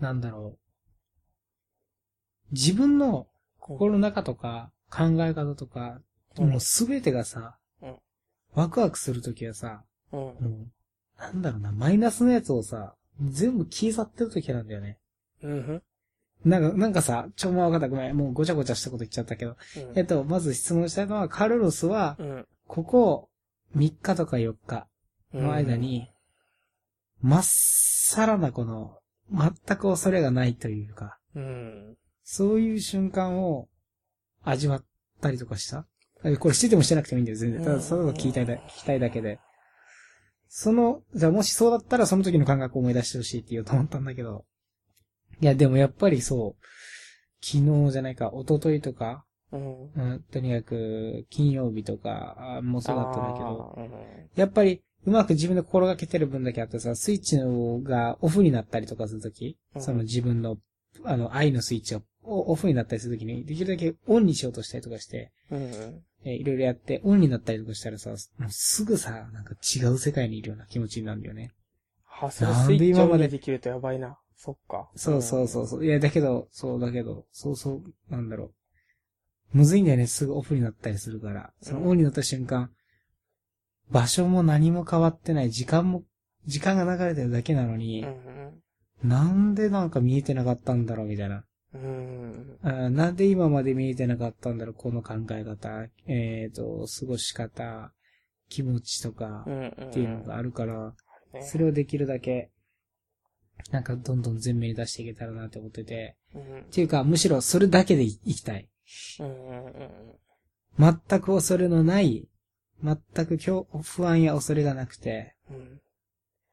[0.00, 0.58] なんだろう。
[2.52, 3.26] 自分の
[3.62, 6.00] 心の中とか考え方とか、
[6.38, 7.96] うんもうすべてがさ、うん
[8.54, 10.18] ワクワクするときはさ、うん。
[10.18, 14.98] もう、なんだろうな、マイナスのやつをさ、全部消え去ってるときなんだよね。
[15.42, 15.82] うん。
[16.44, 19.98] なんか、なんかさ、ちょ、まあ分かった、ごめん、もうごちゃごちゃしたこと言っちゃったけど、うん。
[19.98, 22.46] えっと、まず質問したいのは、カルロスは、うん。
[22.66, 23.30] ここ
[23.76, 24.86] 3日とか4日
[25.32, 26.10] の間に、
[27.22, 28.98] まっさらなこの、
[29.30, 31.96] 全く恐れがないというか、うん。
[32.24, 33.68] そういう瞬間を
[34.42, 34.84] 味わっ
[35.20, 35.86] たりとかした？
[36.24, 37.64] えこれしててもしてなくてもいいんだよ、全然。
[37.64, 39.40] ただ、それを聞きたいだ、聞きたいだけで。
[40.48, 44.44] その、じゃあもしそうだったらその時の感覚を思い出してほしいって言おうと思ったんだけど。
[45.40, 46.64] いや、でもやっぱりそう、
[47.44, 49.82] 昨日じゃないか、一昨日とか、うん。
[49.92, 53.78] うん、とにかく、金曜日とかあもそうだったんだけど。
[54.36, 60.58] やっぱり、うまく自分で心がけてる分だけあってさ、スイッチのがオフになったりとかするとき、うんその自分の、
[61.04, 66.02] あの、愛のスイッチをオフになったりするときに、できるだけオンにしようとしたりとかして、うん。
[66.24, 71.52] えーいろいろやって、オンになったりとかしたらさ、もうすぐさ、なんか違う世界にいるような気持ちになるんだよね。
[72.04, 74.18] は、それスイッチオンで今までにできるとやばいな。
[74.36, 74.88] そっか。
[74.96, 75.84] そうそうそうそう。
[75.84, 78.52] いや、だけど、そうだけど、そうそう、なんだろ
[79.54, 79.58] う。
[79.58, 81.52] むずいんだよね、すぐオフになったりするから。
[81.60, 82.70] そのオンになった瞬間、
[83.90, 86.02] 場所も何も変わってない、時間も、
[86.46, 88.62] 時間が流れてるだけなのにう、ん。
[89.08, 91.44] なんでなんか見えてなかったんだろう、みたいな。
[91.74, 92.58] うん。
[92.94, 97.92] なんで今まで見えてなかったんだろう、この考え方、えっ、と、過ごし方、
[98.48, 99.68] 気持ちとかう、ん。
[99.68, 100.94] っていうのがあるから、
[101.32, 102.50] ねそれをできるだけ、
[103.70, 108.68] なんかどんどん前面に出していけたらなって思ってて、うんっていうか、むしろそれだけでいいきたい。
[109.20, 110.18] うん。
[110.78, 112.28] 全く恐れのない、
[112.82, 115.80] 全く恐不安や恐れがなくて、うん。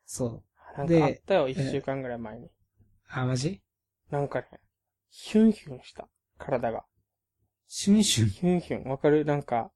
[0.06, 0.44] そ
[0.78, 0.78] う。
[0.78, 2.50] なんかあったよ、で一週間ぐらい前に。
[3.10, 3.62] あ、マジ？
[4.12, 4.48] なんかね、
[5.10, 6.08] ヒュンヒュンした。
[6.38, 6.86] 体が。
[7.68, 8.30] シュンシュン。
[8.30, 8.90] ヒュンヒュン。
[8.90, 9.26] わかる？
[9.26, 9.72] なんか、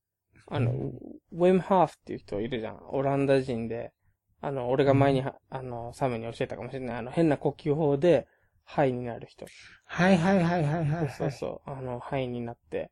[0.47, 2.79] あの、ウェムハーフっていう人いるじゃん。
[2.89, 3.93] オランダ人で。
[4.41, 6.97] あの、俺が前には、あの、サムに教えたかもしれない。
[6.97, 8.27] あの、変な呼吸法で、
[8.65, 9.45] ハイになる人。
[9.85, 11.09] はいはいはいはいはい、はい。
[11.09, 11.69] そうそう。
[11.69, 12.91] あの、ハイになって、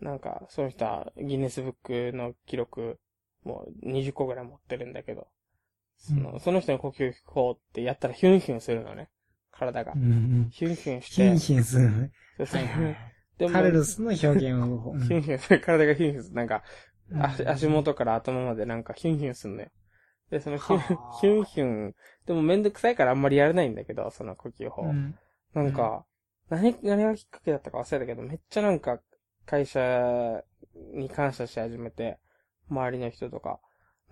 [0.00, 1.74] なんか、その人はギネスブッ
[2.12, 3.00] クの記録、
[3.44, 5.28] もう20個ぐらい持ってるんだけど、
[5.96, 9.08] その、うんその人の呼吸法ってやったらヒュンヒュンするのね。
[9.66, 9.98] 体がう。
[9.98, 10.06] んう
[10.46, 10.50] ん。
[10.50, 11.14] ヒュンヒュンして。
[11.14, 12.10] ヒンヒンするのね。
[12.36, 12.96] そうそうはいはい。
[13.38, 14.94] でもカルロスの表現を。
[14.98, 15.60] ヒュンヒュンする。
[15.60, 16.36] 体がヒュンヒュンする。
[16.36, 16.62] なんか、
[17.10, 19.68] うん足足元から頭までなんかヒュンヒュンするのよ。
[20.30, 21.94] で、そのヒュン、はあヒュンヒュン、
[22.26, 24.82] でもめんどくさいからあんまりやれないんだけど、その呼吸法。
[24.82, 25.14] うん。
[25.54, 26.06] なんか、
[26.48, 29.00] 何、何がきっかけだったか忘れたけど、めっちゃなんか、
[29.44, 30.42] 会社
[30.94, 32.18] に感謝し始めて、
[32.70, 33.60] 周りの人とか、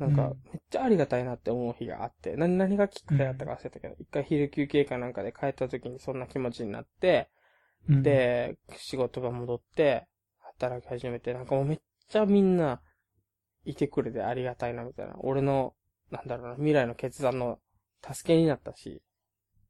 [0.00, 7.28] なんかうん、めっちゃありがたいなって思う日があって、何、何がきっかけだったか忘れたけど、一回昼休憩かなんかで帰った時にそんな気持ちになって、
[7.86, 10.06] うん、で、仕事が戻って、
[10.58, 12.80] 働き始めて、なんかもうめっちゃみんな、
[13.66, 15.16] いてくれてありがたいなみたいな。
[15.18, 15.74] 俺の、
[16.10, 17.58] なんだろうな、未来の決断の
[18.02, 19.02] 助けになったし、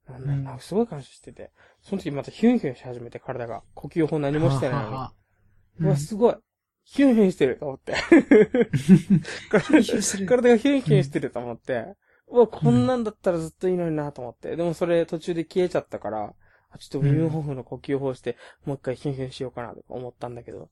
[0.09, 0.61] なんだろうなうん。
[0.61, 1.51] すごい感謝してて、
[1.83, 4.91] その時またヒュンヒュンし始めて体が、呼吸法何もしてないの
[5.81, 5.87] に。
[5.87, 6.37] うわ、すごい
[6.91, 7.95] ヒュンヒュンしてると思って。
[10.27, 11.95] 体がヒュンヒュンしてると思って、
[12.27, 14.57] うわ、こんなんだったらずっといいのになと思って。
[14.57, 16.35] でもそれ途中で消えちゃったから、
[16.71, 20.69] あちょっとウィムホフの呼吸法して、もう一回ヒュンヒュンしようかなとか思ったんだけど、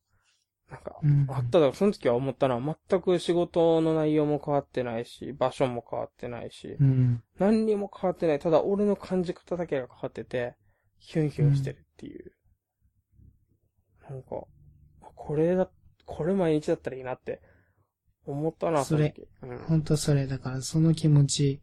[0.69, 7.23] なんか、うんあっただ、その時は思ったのは全く仕事の内容も変わってないし、場所も変わってないし、うん。
[7.39, 8.41] 何にも変わってない。
[8.41, 10.57] ただ俺の感じ方だけが変わってて、
[10.99, 12.33] ヒュンヒュンしてるっていう。
[14.11, 14.47] なんか、
[15.15, 15.71] これだ、
[16.09, 17.41] これ毎日だったらいいなって
[18.27, 19.15] 思ったな、それ。
[19.43, 19.59] うん。
[19.59, 21.61] ほんとそれ、だからその気持ち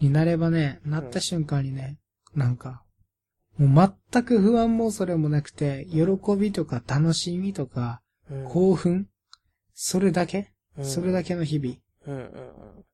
[0.00, 1.98] になればね、なった瞬間にね、
[2.34, 2.82] なんか、
[3.58, 6.02] もう全く不安もそれもなくて、喜
[6.38, 8.00] びとか楽しみとか、
[8.30, 9.08] うん興奮
[9.74, 10.52] それだけ？
[10.78, 11.76] うんそれだけの日々。
[12.06, 12.84] うん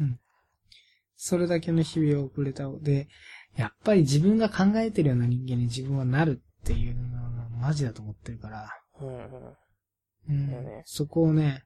[0.00, 0.20] うん
[1.16, 3.08] それだけの日々を送れたので、
[3.56, 8.70] やっぱり自分が考えてるような人間に自分はなるっていうのはマジだと思ってるから。
[9.00, 9.08] うん。
[9.08, 9.26] うん
[10.28, 11.64] うねそこをね、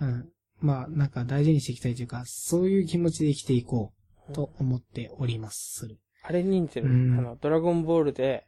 [0.00, 0.28] うん。
[0.60, 3.92] まあ、なんか大事にしていきたいというか、そういう気持ちで生きていこ
[4.28, 5.78] うと思っております。
[5.80, 5.98] する。
[6.22, 6.88] あれに似てる。
[6.88, 8.46] うんあの、ドラゴンボールで、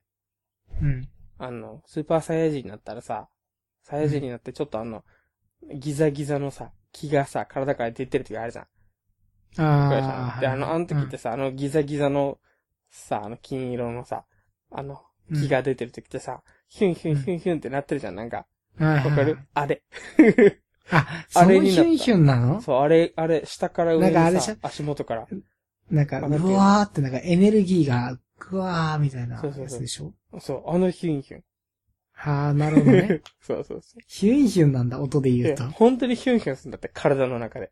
[0.83, 1.09] うん。
[1.39, 3.29] あの、スーパーサイヤ人になったらさ、
[3.83, 5.05] サイヤ人になってちょっとあの、
[5.75, 8.67] ギザギザのさ、気がさ、体から出てる時あるじゃん。
[9.63, 10.41] ああ。
[10.41, 12.39] で、あの、あの時ってさ、あのギザギザの、
[12.91, 14.25] さ、あの金色のさ、
[14.71, 18.47] あの、うん、気が出てる時ってさ、ヒュンヒュンヒュンヒュンってなってるじゃん、なんか。
[18.79, 19.39] うん、わわかる？
[19.55, 19.83] あれ。
[20.91, 22.61] あ、 あれになったヒュンヒュンなの？
[22.61, 25.27] そう、あれ、あれ、下から上にさ足元から。
[25.91, 30.15] なんか、うわーってなんかエネルギーが、ぐわーみたいなやつでしょ？
[30.41, 31.45] そう、あのヒュンヒュン。
[32.13, 33.23] はあ、なるほどね。
[33.41, 34.01] そうそうそう。
[34.07, 35.65] ヒュンヒュンなんだ、音で言うと。
[35.65, 37.71] で本当にヒュンヒュンするんだって、体の中で。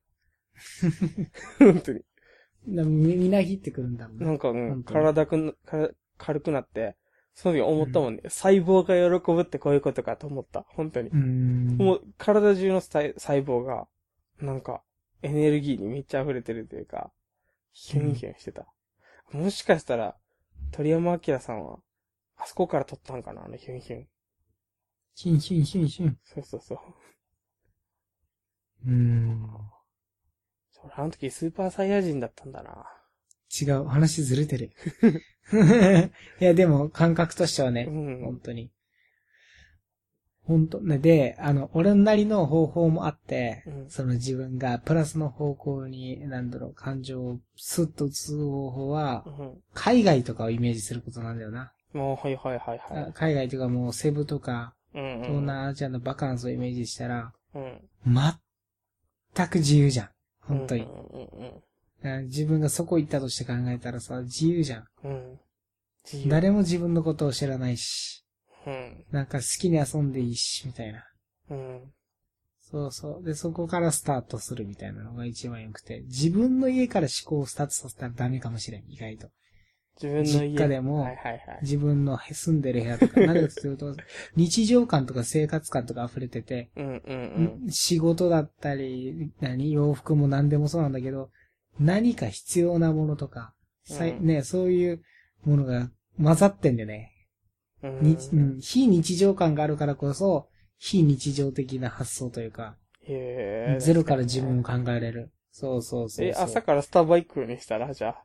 [1.59, 2.01] 本当に。
[2.69, 4.25] なみみなぎってくるんだもんね。
[4.27, 5.55] なんか、うん、体くん
[6.19, 6.97] 軽くなって、
[7.39, 8.23] その時思ったもんね。
[8.29, 10.65] 細胞が喜ぶってこういうことかと思った。
[10.71, 11.11] 本当に。
[11.11, 13.87] もう、体中の細細胞が、
[14.41, 14.83] なんか、
[15.21, 17.13] エネルギーにめっちゃ溢れてるというか、
[17.73, 18.67] ヒュンヒュンしてた。
[19.33, 20.17] もしかしたら、
[20.73, 21.79] 鳥山明さんは、
[22.39, 23.45] あそこから撮ったんかな？
[23.45, 24.09] あのヒュンヒュン。
[25.15, 26.19] ヒュンヒュンヒュンヒュン。
[26.25, 26.79] そうそうそう。
[28.87, 29.47] うーん。
[30.71, 32.87] それあの時スーパーサイヤ人だったんだな。
[33.61, 34.73] 違う、話ずれてる。
[36.41, 38.21] いや、でも、感覚としてはね、うん。
[38.25, 38.71] 本当に。
[40.45, 49.61] 本当ね、で、あの、俺なりの方法もあって、うんその自分がプラスの方向に、なんだろう、感情をスッと移す方法は、うん。
[49.75, 51.73] 海外とかをイメージすることなんだよな。
[51.93, 53.13] もう、はいはいはいはあい。
[53.13, 55.23] 海外とかもうセブとか、うん、うん。
[55.23, 57.89] 東南アジアのバカンスをイメージしたら、うん。
[59.35, 60.09] 全く自由じゃん。
[60.41, 60.87] 本当にう。
[60.87, 61.66] んうんあ
[62.23, 64.87] 自分がそこ行ったとして考えたらさ、自由じゃん。
[65.05, 65.41] うん。
[66.29, 68.25] 誰も自分のことを知らないし、
[68.67, 69.05] うん。
[69.11, 71.05] なんか好きに遊んでいいし、みたいな。
[71.51, 71.93] うん。
[72.71, 73.25] そうそう。
[73.25, 79.29] で、そこからスタートするみたいなのが一番良くて、自分の家から思考をスタートさせたらダメかもしれん、意外と。
[80.03, 81.59] 自分の家実家でもはいはいはい。
[81.63, 83.95] 自分の住んでる部屋とか、何かというと、
[84.35, 91.31] 日常感とか生活感とか溢れてて、うんうん仕事だったり、何、洋服も何でもそうなんだけど、
[91.79, 95.03] 何か必要なものとか、さいうんね、そういう
[95.45, 95.91] ものが
[96.23, 97.13] 混ざってんだよね。
[97.83, 98.01] うん。
[98.03, 103.81] にうん、非日常感があるからこそ、非日常的な発想というか、へえ。
[103.81, 105.33] ゼロから自分を考えれる。
[105.53, 106.27] そうそうそうそう。
[106.27, 108.25] え、朝からスタバ行くにしたら、じゃあ。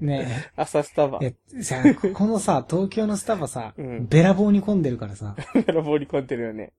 [0.00, 1.18] ね 朝スタバ。
[1.22, 1.34] え。
[1.54, 6.72] え、さ、こ このさ、東京のスタバさ、うんべらぼうに混んでるからさ、 から放り込んでるよね。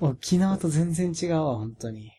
[0.00, 2.12] 沖縄と全然違うわ、本当に。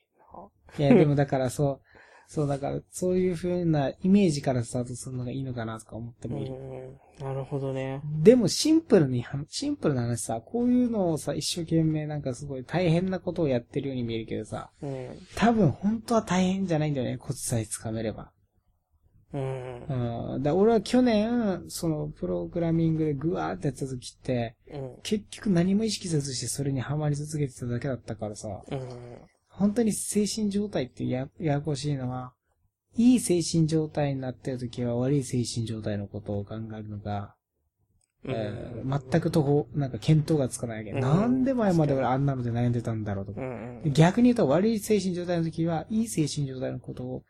[0.77, 1.90] いや、でもだからそう、
[2.31, 6.49] そうだから、そういう風なイメージからスタートするのがいいのかなとか思ってうもいい。
[6.49, 6.97] ん。
[7.19, 8.01] なるほどね。
[8.23, 15.09] でもシンプルに、シンプルな話さ、こういうのをさ、一生懸命なんかすごい大変なことをやってるように見えるけどさ、うん。
[15.35, 18.31] 多分本当は大変じゃないんだよね、コツさえつかめれば。
[19.33, 20.37] うんう。
[20.39, 20.41] ん。
[20.41, 24.95] だ俺は去年、その、プログラミングでグワーってやった時って、うん。
[25.03, 28.79] 結局何も意識せずしてそれにハマり続けてただけだったからさ、うん。
[29.61, 32.33] 本当に精神状態ってや、ややこしいのは、
[32.97, 37.35] いい精神状態になってる時は悪い精神状態のことを考えるのが、
[38.25, 40.91] えー全くとこ、なんか見当がつかないわけ。
[40.91, 43.43] うんなんで前まで俺あんなので悩んでたんだろうとかう。
[43.43, 43.93] んうん。
[43.93, 47.23] 逆に言うと悪い精神状態の時は、いい精神状態のことを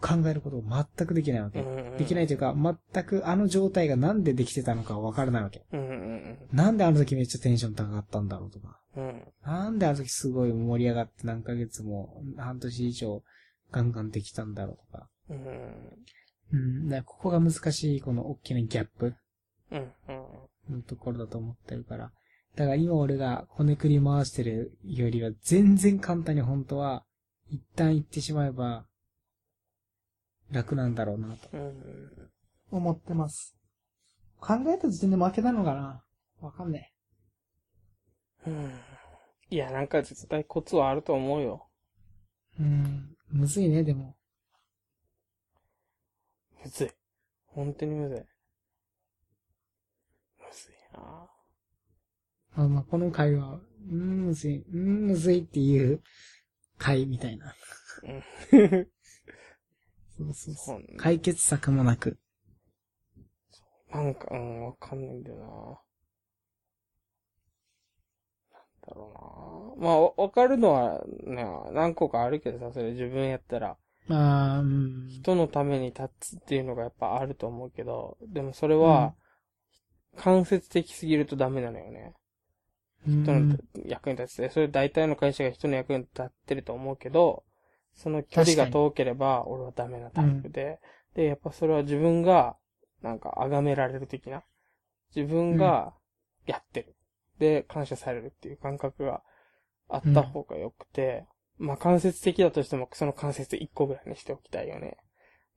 [0.00, 1.62] 考えることを全くできないわけ。
[1.98, 5.64] できないいというか、全くあの状態がなんでできてたのかわからないわけ。
[5.72, 8.80] うんうんなんであの時めっちゃテンション高かったんだろうとか。
[8.96, 9.08] うん。
[9.08, 9.32] うん。
[9.42, 13.22] なんであの時すごい盛り上がって何ヶ月も、半年以上
[13.70, 15.08] ガンガンできたんだろうとか。
[15.30, 15.46] うん
[16.52, 16.88] うん。
[16.88, 19.14] だからここが難しい、この大きなギャップ
[19.70, 19.92] うん
[20.68, 20.76] うん。
[20.76, 22.12] のところだと思ってるから。
[22.54, 27.04] だから今俺がこねくり回してるよりは全然簡単に本当は、
[27.50, 28.86] 一旦言ってしまえば、
[30.50, 32.30] 楽なんだろうなとうん。
[32.70, 33.56] 思ってます。
[34.40, 36.04] 考えた時点で負けたのかな
[36.40, 36.92] わかんね
[38.46, 38.70] うん。
[39.50, 41.66] いや、なんか絶対コツはあると思うよ。
[42.58, 42.62] え。
[42.62, 43.16] うん。
[43.30, 44.16] むずいね、でも。
[46.64, 46.90] むずい。
[47.46, 48.18] 本当にむずい。
[48.18, 48.26] む
[50.52, 51.28] ずいな
[52.54, 56.02] あまあ、この回は、うーん、むずい、うーん、むずいっていう
[56.78, 57.54] 回みたいな。
[58.02, 58.22] うん。
[60.16, 60.82] そうそうそう。
[60.96, 62.18] 解決策もなく。
[63.90, 65.80] なんか、うん、わかんないんだよなな
[68.60, 75.08] んだろうなまあ、わわかるのは、ね、何個かあるけどさ、それ自分やったら、まあ、うん。
[75.08, 79.14] 人のために立つっていうのがやっぱあると思うけど、でもそれは、
[80.16, 82.14] 間接的すぎるとダメなのよね。
[82.14, 82.26] うん
[83.06, 87.44] 人の役に立つて、それ大体の会社が人の役に立ってると思うけど、
[87.94, 90.80] その距離が遠ければ、俺はダメなタイプで、
[91.14, 92.56] で、やっぱそれは自分が、
[93.02, 94.42] なんか、崇められる的な。
[95.14, 95.94] 自分が、
[96.46, 96.95] やってる。
[97.38, 99.22] で、感謝されるっていう感覚が
[99.88, 101.26] あった方が良くて、
[101.58, 104.96] まあ、間接的だとしても、その間接1個ぐらいにしておきたいよね。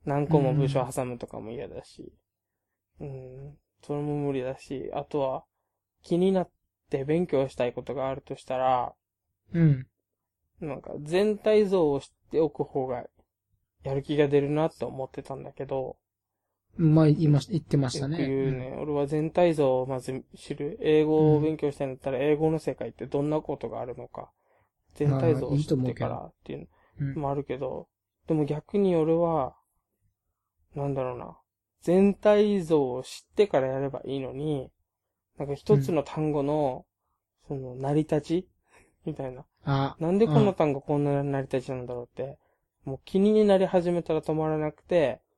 [0.04, 2.12] 何個も部署挟むとかも嫌だし。
[3.00, 5.44] うん、それも無理だし、あとは、
[6.02, 6.50] 気になっ
[6.88, 8.94] て勉強したいことがあるとしたら、
[9.52, 9.86] うん。
[10.60, 13.04] なんか全体像を知っておく方が
[13.82, 15.96] やる気が出るなって思ってたんだけど、
[16.76, 18.18] まあ、言いまし言ってましたね。
[18.18, 20.78] よく言うね、俺は全体像をまず知る。
[20.80, 24.30] 英語を勉強したいんだったら、英語の世界ってどんなことがあるのか。
[24.94, 26.68] 全体像を知ってからっていう
[27.00, 27.14] うん。
[27.14, 27.88] のもあるけど、
[28.26, 29.54] でも逆に俺は、
[30.74, 31.36] なんだろうな。
[31.82, 34.70] 全体像を知ってからやればいいのに、
[35.38, 36.86] なんか一つの単語の、
[37.48, 38.48] その、成り立ち？
[39.04, 39.44] みたいな。
[39.64, 42.38] あ、なんでこの単語こんな成り立ちなんだろうって、
[42.84, 45.29] もう気になり始めたら止まらなくて、うん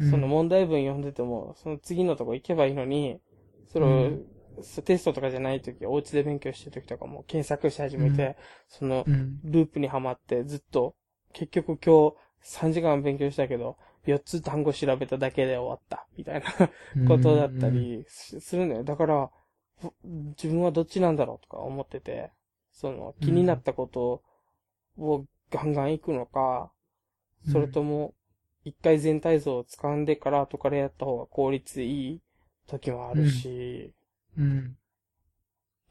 [0.00, 3.20] その問題文読んでても、その次のとこ行けばいいのに、
[3.68, 4.26] それを、うん。
[4.62, 8.36] そうテストとかじゃないとき、お家で勉強してるときとかも検索し始めて、うん。
[8.68, 9.42] そのう、ん。
[9.44, 10.94] ループにはまってずっと、
[11.32, 16.70] 結局今日3時間勉強したけど、4つ単語調べただけで終わった、みたいな
[17.04, 18.84] ことだったりすするのよ。
[18.84, 19.30] だから、
[19.80, 19.92] ふ
[20.36, 22.30] 自分はどっちなんだろうとか思ってて、
[22.72, 24.22] その気になったこと
[24.98, 26.72] をガンガン行くのか、
[27.44, 28.14] それとも、
[28.64, 32.20] 一回全体像を掴んでから後からやった方が効率いい
[32.66, 33.92] 時もあるし、
[34.38, 34.76] うん。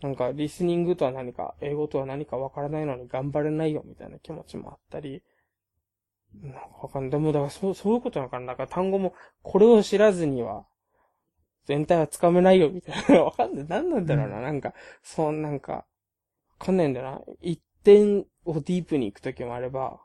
[0.02, 5.22] なんかリスニングとは何か、英語とは何かわからないのに頑張れないよみたいな気持ちもあったり、
[6.42, 7.12] なんかわかんない。
[7.12, 8.48] でもだからそう、そういうことなのかな。
[8.48, 10.66] だから単語も、これを知らずには、
[11.66, 13.24] 全体はつかめないよみたいな。
[13.24, 13.66] わかんない。
[13.68, 14.42] 何なんだろうな。
[14.42, 15.86] なんか、そう、なんか、わ
[16.60, 17.22] かんないんだよな。
[17.42, 20.00] 一点をディープに行くときもあれば、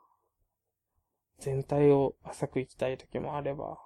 [1.41, 3.79] 全体を浅く行きたいときもあれば。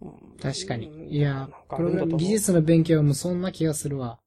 [0.00, 0.88] うん確かに。
[0.88, 4.18] うんいやプログラム、技術の勉強もそんな気がするわ。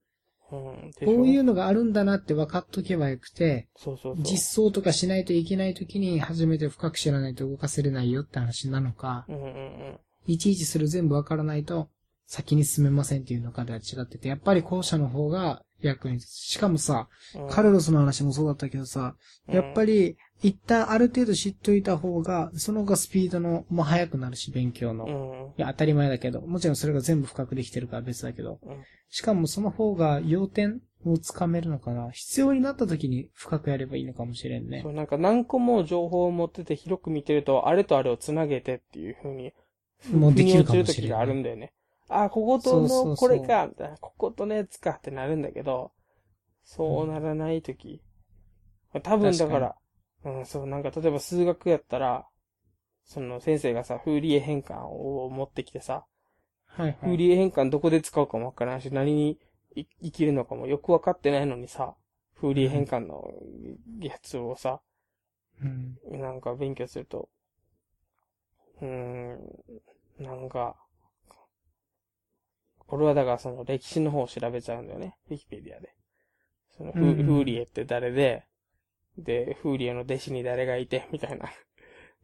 [0.51, 4.23] うん、こういうのがあるんだなって分かっとけばよくて、そうそうそう。
[4.23, 9.99] 実装とかしないといけないときに初めて深く知らないと動かせれないよって話なのか、うんうんうん。
[10.27, 11.89] いちいちそれ全部分からないと
[12.27, 16.31] 先に進めませんっていうのかでは違ってて、やっぱり後者の方が役に立つ。
[16.31, 19.15] しかもさ、うんカルロスの話もそうだったけどさ、
[19.47, 25.07] やっぱり一旦ある程度知っといた方が、その方がスピードのも速くなるし、勉強の。
[25.07, 25.53] いうん。
[25.57, 28.59] や、当たり前だけど、もちろんそれが全部深くできてるから別だけど。
[28.63, 32.11] うんしかもその方が要点をつかめるのかな。
[32.11, 34.89] 必要になった時に深くやればいいのかもしれんねそ。
[34.89, 39.53] う、なんか何個も情報を持ってて広く見てると、あれとあれをつなげてっていう風に、
[40.11, 41.71] もうできるかもしれないる時があるんだよね。
[42.10, 45.91] あ、こことのこれか、みたいな、こことのやつかってなるんだけど、
[46.66, 48.01] そうならない時。
[49.03, 49.76] 多分だから、
[50.24, 52.28] うん、そう、なんか例えば数学やったら、
[53.06, 56.06] その先生がさ、フーリエ変換を持ってきてさ、
[56.68, 56.97] はいはい。
[57.01, 59.39] フーリエ変換どこで使うかもわからんし、何に
[59.76, 61.95] い生きるのかもよくわかってないのにさ、
[62.36, 63.34] フフーリー変換の
[64.01, 64.82] やつをさ、
[65.62, 65.97] うん。
[66.10, 67.30] なんか勉強すると、
[68.82, 69.39] うーん、
[70.20, 70.78] なんか、
[72.88, 75.17] 俺はだからその歴史の方を調べちゃうんだよね。
[75.29, 75.93] ウィキペディアで。
[76.77, 78.45] そのフ,、うんうんフーリエって誰で、
[79.17, 81.49] で、フーリエの弟子に誰がいて、みたいな。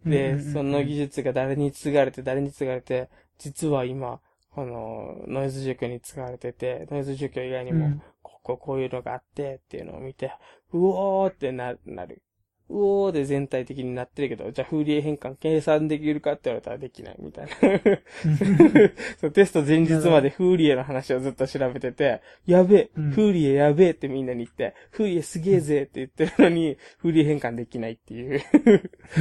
[0.06, 4.20] で、その技術が誰に継がれて、誰に継がれて、実は今、
[4.54, 10.34] あの、ノイズ除去に使われてて、ノイズ除去以外にも、うんこここういうのがあってっていうのを見て、
[10.74, 12.24] うおーってな、なる。
[12.72, 17.52] うおーで全体的になってるけど、じゃあフーリエ変換計算できるかって言われたらできないみたいな。
[19.20, 28.42] そうテスト前日までフーリエの話をずっと調べてて、やべえ、うんフーリエやべえってみんなに言って、フーリエすげえぜって言ってるのに、フーリエ変換できないっていう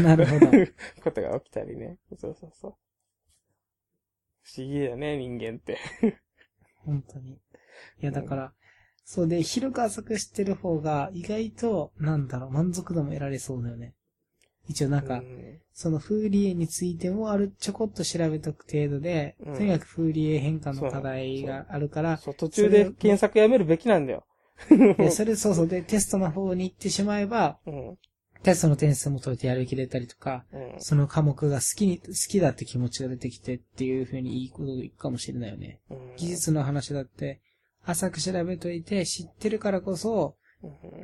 [0.03, 0.47] なるほど。
[1.03, 1.99] ことが起きたりね。
[2.17, 2.75] そうそうそう。
[4.43, 5.79] 不思議だね、人間って。
[6.77, 7.33] 本当に。
[7.33, 7.39] い
[8.01, 8.55] や、だから、
[9.11, 13.93] そうで、広く浅く知ってる方が、意外と、なんだろう、満足度も得られそうだよね。
[14.69, 24.25] 一応なんか、うんそのフーリエについてもある、ちょこっと調べとく程度で、うんとにかくフーリエ変換の課題があるから、そう、途中で検索やめるべきなんだよ。
[24.69, 27.99] で、それそうそうで、テストの方に行ってしまえば、うん。
[28.45, 30.75] テストの点数も取れてやりきれたりとか、うん。
[30.79, 35.81] その科目が好きに、好きだって気持ちが出てきてっていう風にいいことがいくかもしれないよね。
[35.91, 37.41] うん技術の話だって、
[37.85, 40.41] 浅く調べといて知ってるからこそ、うん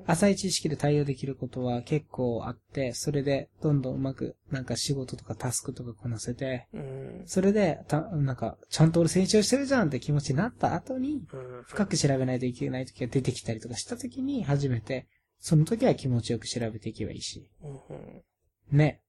[0.06, 7.22] 浅い知識で対応できることは結構あって、それでどんどんうまく、なんか仕事とかタスクとかこなせて、うん。
[7.24, 15.08] それで、た、なんか、ちゃんと俺成長してるじゃんって気持ちになった後に、うん深く調べないといけない時が出てきたりとかした時に初めて、
[15.40, 17.48] その時は気持ちよく調べていけばいいし。
[17.62, 19.00] うんね。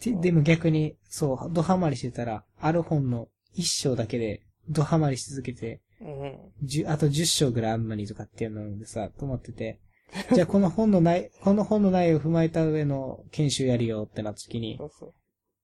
[0.00, 6.88] ででも逆に、そう、ドハマりしてたら、ある本の一章だけで、ドハマりし続けて、うん。
[6.88, 9.80] あと10章ぐらいあんのにとかっていうのでさ、と思ってて、
[10.34, 15.14] じゃあこの本の内、この本の内容を踏まえた上の研修やるよってなった時にそ、うそう。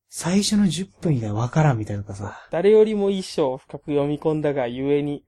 [0.08, 5.24] 最初の10分以外わからんみたいなのがさ、誰よりも一生深く読み込んだがゆえに、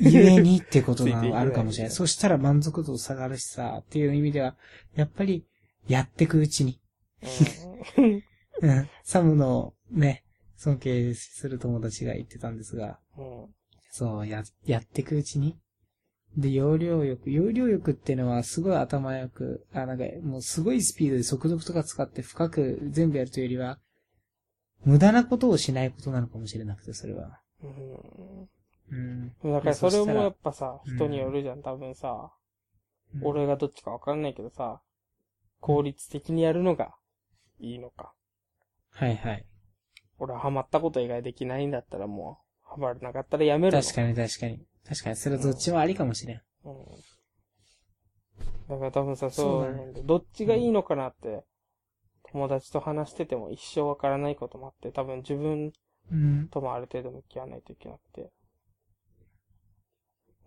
[0.00, 1.92] ゆえにってことがあるかもしれない。
[1.94, 4.56] そしたら満足度下がるしさ、っていう意味では、
[4.96, 5.46] やっぱり、
[5.86, 6.80] やってくうちに、
[7.96, 8.22] うん
[8.68, 10.24] うん、サムのね、
[10.56, 13.46] 尊敬する友達が言ってたんですが、うん。
[13.96, 15.56] そう、や、やってくうちに。
[16.36, 17.30] で、容量欲。
[17.30, 23.78] 容量欲っていうのはすごい頭良く、あ、なんか、もうすごいスピードで速読とか使って深く全部やるというよりは、
[24.84, 27.40] 無駄なことをしないことなのかもしれなくて、それは。
[27.62, 28.48] うん
[28.92, 29.28] うん。
[29.50, 32.30] だからそれもやっぱ、ぱさ、うん人によるじゃん、多分さ。
[33.14, 34.82] うん俺がどっちかわかんないけどさ、
[35.60, 36.96] 効率的にやるのが
[37.60, 38.12] いいのか。
[38.90, 39.46] はいはい。
[40.18, 42.45] 俺はハマったこと以外できないんだったらもう、
[42.76, 43.82] ハマらなかったらやめるの。
[43.82, 44.60] 確かに確かに。
[44.86, 46.42] 確かに、それどっちもありかもしれん。
[46.64, 46.74] うん。
[48.68, 51.44] だから多分さ、そうだねどっちがいいのかなって、
[52.30, 55.72] 友達と話してても一生わからないこともあって、多分自分
[56.12, 56.48] うん。
[56.48, 58.30] ともある程度向き合わないといけなくて。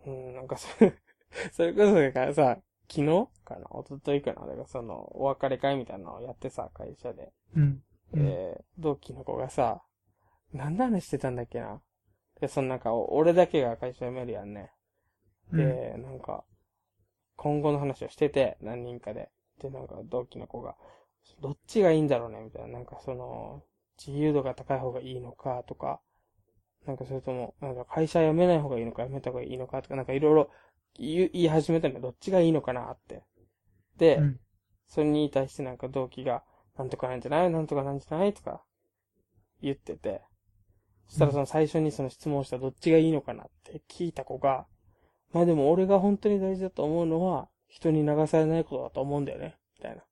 [0.05, 0.93] うん、なんかそれ、
[1.51, 2.57] それこそだからさ、
[2.89, 3.67] 昨日かな？
[3.81, 4.47] 一昨日かな？
[4.47, 7.31] だからその、お別れ会みたいなのをやってさ、会社で。
[7.55, 7.83] うん。
[8.13, 9.83] うんえー、同期の子がさ、
[10.53, 11.81] 何の話してたんだっけな？
[12.39, 14.71] で、そのなんか、お俺だけが会社辞めるやんね。
[15.53, 16.43] で、なんか、
[17.35, 19.29] 今後の話をしてて、何人かで。
[19.61, 20.75] で、なんか、同期の子が、
[21.41, 22.69] どっちがいいんだろうね、みたいな。
[22.69, 23.63] なんか、その、
[23.97, 26.01] 自由度が高い方がいいのか、とか、
[26.85, 30.49] なんか、それとも、なんか、会社辞めない方がいいのか、辞めた方がいいのか、とか、なんか、いろいろ
[30.97, 33.23] 言い始めたのよどっちがいいのかな、って。
[33.97, 34.39] で、うん。
[34.87, 36.43] それに対してなんか同期が、
[36.77, 38.63] なんとかなんじゃないなんとかなんじゃないとか、
[39.61, 40.21] 言ってて。
[41.09, 44.65] そしたらその最初にその質問したどっちがいいのかなって聞いた子が、
[45.33, 49.57] まあでも俺が本当に大事だと思うのは、人に流されないことだと思うんだよね。
[49.77, 50.03] みたいな。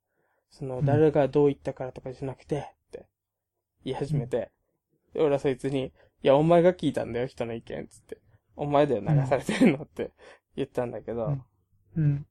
[0.49, 3.05] その、うん誰がどう言ったからとかじゃなくて、って
[3.85, 4.51] 言い始めて。
[5.13, 5.91] で、俺はそいつに、い
[6.27, 8.17] や、お前が聞いたんだよ、人の意見、つって。
[8.55, 10.11] お前だよ、流されてるのって
[10.55, 11.43] 言ったんだけど、うん
[11.95, 12.25] うん。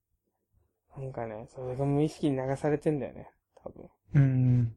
[0.97, 3.89] なんかね、それが無意識に流されてんだよね、多分。
[4.14, 4.77] うん。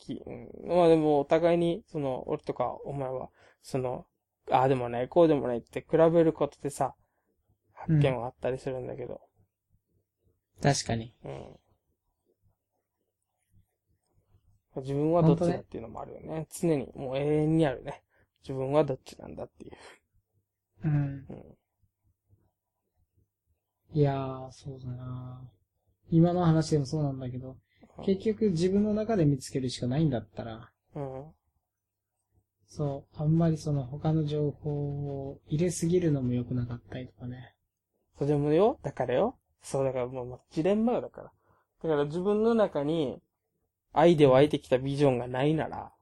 [0.00, 3.30] き、うん、まあでもお互いに、その、俺とかお前は、
[3.62, 4.06] その、
[4.50, 6.94] ああでもない、こうでもないって比べることでさ、
[7.72, 9.20] 発見はあったりするんだけど、
[10.62, 11.12] 確かに。
[11.24, 11.58] うん。
[14.76, 16.46] 自分はどっちだっていうのもあるよね。
[16.50, 18.02] 常に、もう永遠にあるね。
[18.42, 19.72] 自分はどっちなんだっていう。
[20.84, 21.26] うん。
[21.28, 21.56] うん。
[23.92, 25.42] いやー、そうだな
[26.10, 27.56] 今の話でもそうなんだけど、
[28.04, 31.34] 結局自分の中で見つけるしかないんだったら、うん。
[32.66, 34.70] そう、あんまりその他の情報
[35.28, 37.54] を入れすぎるのも良くなかったりとかね。
[38.18, 41.32] そうでもよ、だからよ、そう、だからもうジレンマよだから。
[41.82, 43.20] だから自分の中に、
[43.92, 45.92] 愛で湧いてきたビジョンがないなら、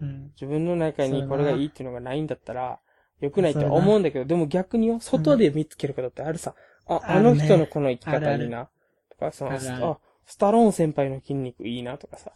[0.00, 0.30] うん。
[0.40, 2.78] 自分の中にこれがいいっていうのがないんだったら、
[3.20, 6.54] 良くないって思うんだけど、でも逆によ、外で見つけることってあるさ。
[6.86, 8.70] あ、あるねあの人のこの生きあるある方いいな。
[9.10, 9.98] とか、その、あるあるあ、
[10.28, 12.32] スタローン先輩の筋肉いいなとかさ。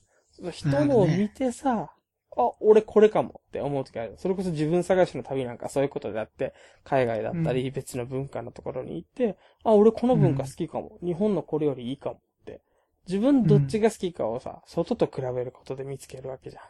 [0.50, 1.92] 人のを見てさ、
[2.36, 4.14] あ、俺これかもって思う時ある。
[4.16, 10.98] それこそ自分探しの旅なんかそういうことであって、海外だったり別の文化のところに行って、あ、俺この文化好きかも。
[11.04, 12.62] 日本のこれよりいいかもって。
[13.06, 16.60] 自分どっちが好きかをさ、外と比べることで見つけるわけじゃ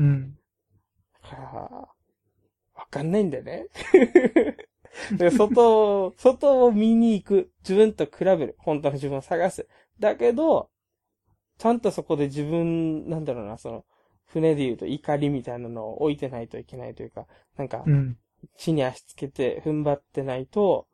[0.00, 0.04] ん。
[0.04, 0.38] うん。
[1.24, 1.88] だから、
[2.76, 3.66] わかんないんだよね。
[5.18, 7.50] で外を、外を見に行く。
[7.60, 8.56] 自分と比べる。
[8.58, 9.66] 本当の自分を探す。
[10.00, 10.70] だけど、
[11.58, 13.84] ちゃんとそこで自分、なんだろうな、その、
[14.26, 17.26] 船で言うと怒りみたいなのを置いてないといけないというか、
[17.56, 18.18] なんかう、ん。
[18.56, 20.86] 地に足つけて踏ん張ってないと、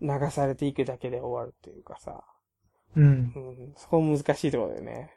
[0.00, 2.24] 流されていくだけで終わるというかさ、
[2.96, 3.04] うん。
[3.04, 5.10] うん、そこ難しいところだよね。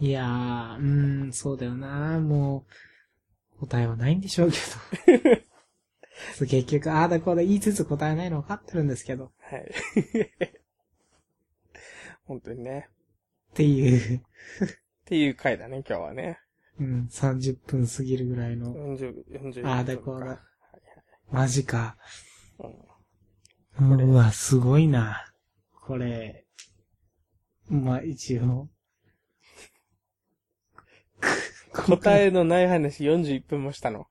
[0.00, 2.20] いやー、うん、そうだよな。
[2.20, 2.64] も
[3.58, 5.42] う、答えはないんでしょうけど。
[6.40, 9.32] 結局、ああだこうだ言いつつ答えないの分かってるんですけど。
[9.40, 9.70] はい。
[12.24, 12.88] 本当にね。
[13.50, 14.22] っていう、っ
[15.04, 16.38] ていう回だね、今日はね。
[16.80, 18.74] うん、30分過ぎるぐらいの。
[18.74, 20.38] 40、40ああだこうだはい
[21.30, 21.96] マジか。
[22.58, 22.74] はい
[23.80, 25.32] うんうわ、すごいな。
[25.86, 26.44] これ、
[27.68, 28.68] まあ、一応。
[31.72, 34.08] 答えのない話41分もしたの。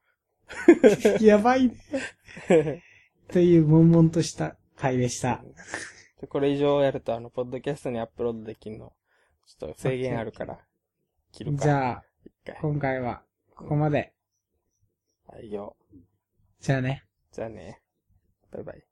[1.22, 1.68] やばい
[2.50, 2.84] ね。
[3.30, 5.43] という、悶々とした回でした。
[6.22, 8.93] でこれ以上やると、あの、ポッドキャストにアップロードできるの、
[9.45, 10.60] ちょっと制限あるから、
[11.32, 11.64] 切るか。
[11.64, 12.04] じゃあ。
[12.62, 13.24] 今回は、
[13.56, 14.14] ここまで。
[15.28, 15.76] はいよ。
[16.60, 17.04] じゃあね。
[17.32, 17.82] じゃあね。
[18.52, 18.84] バイバイ。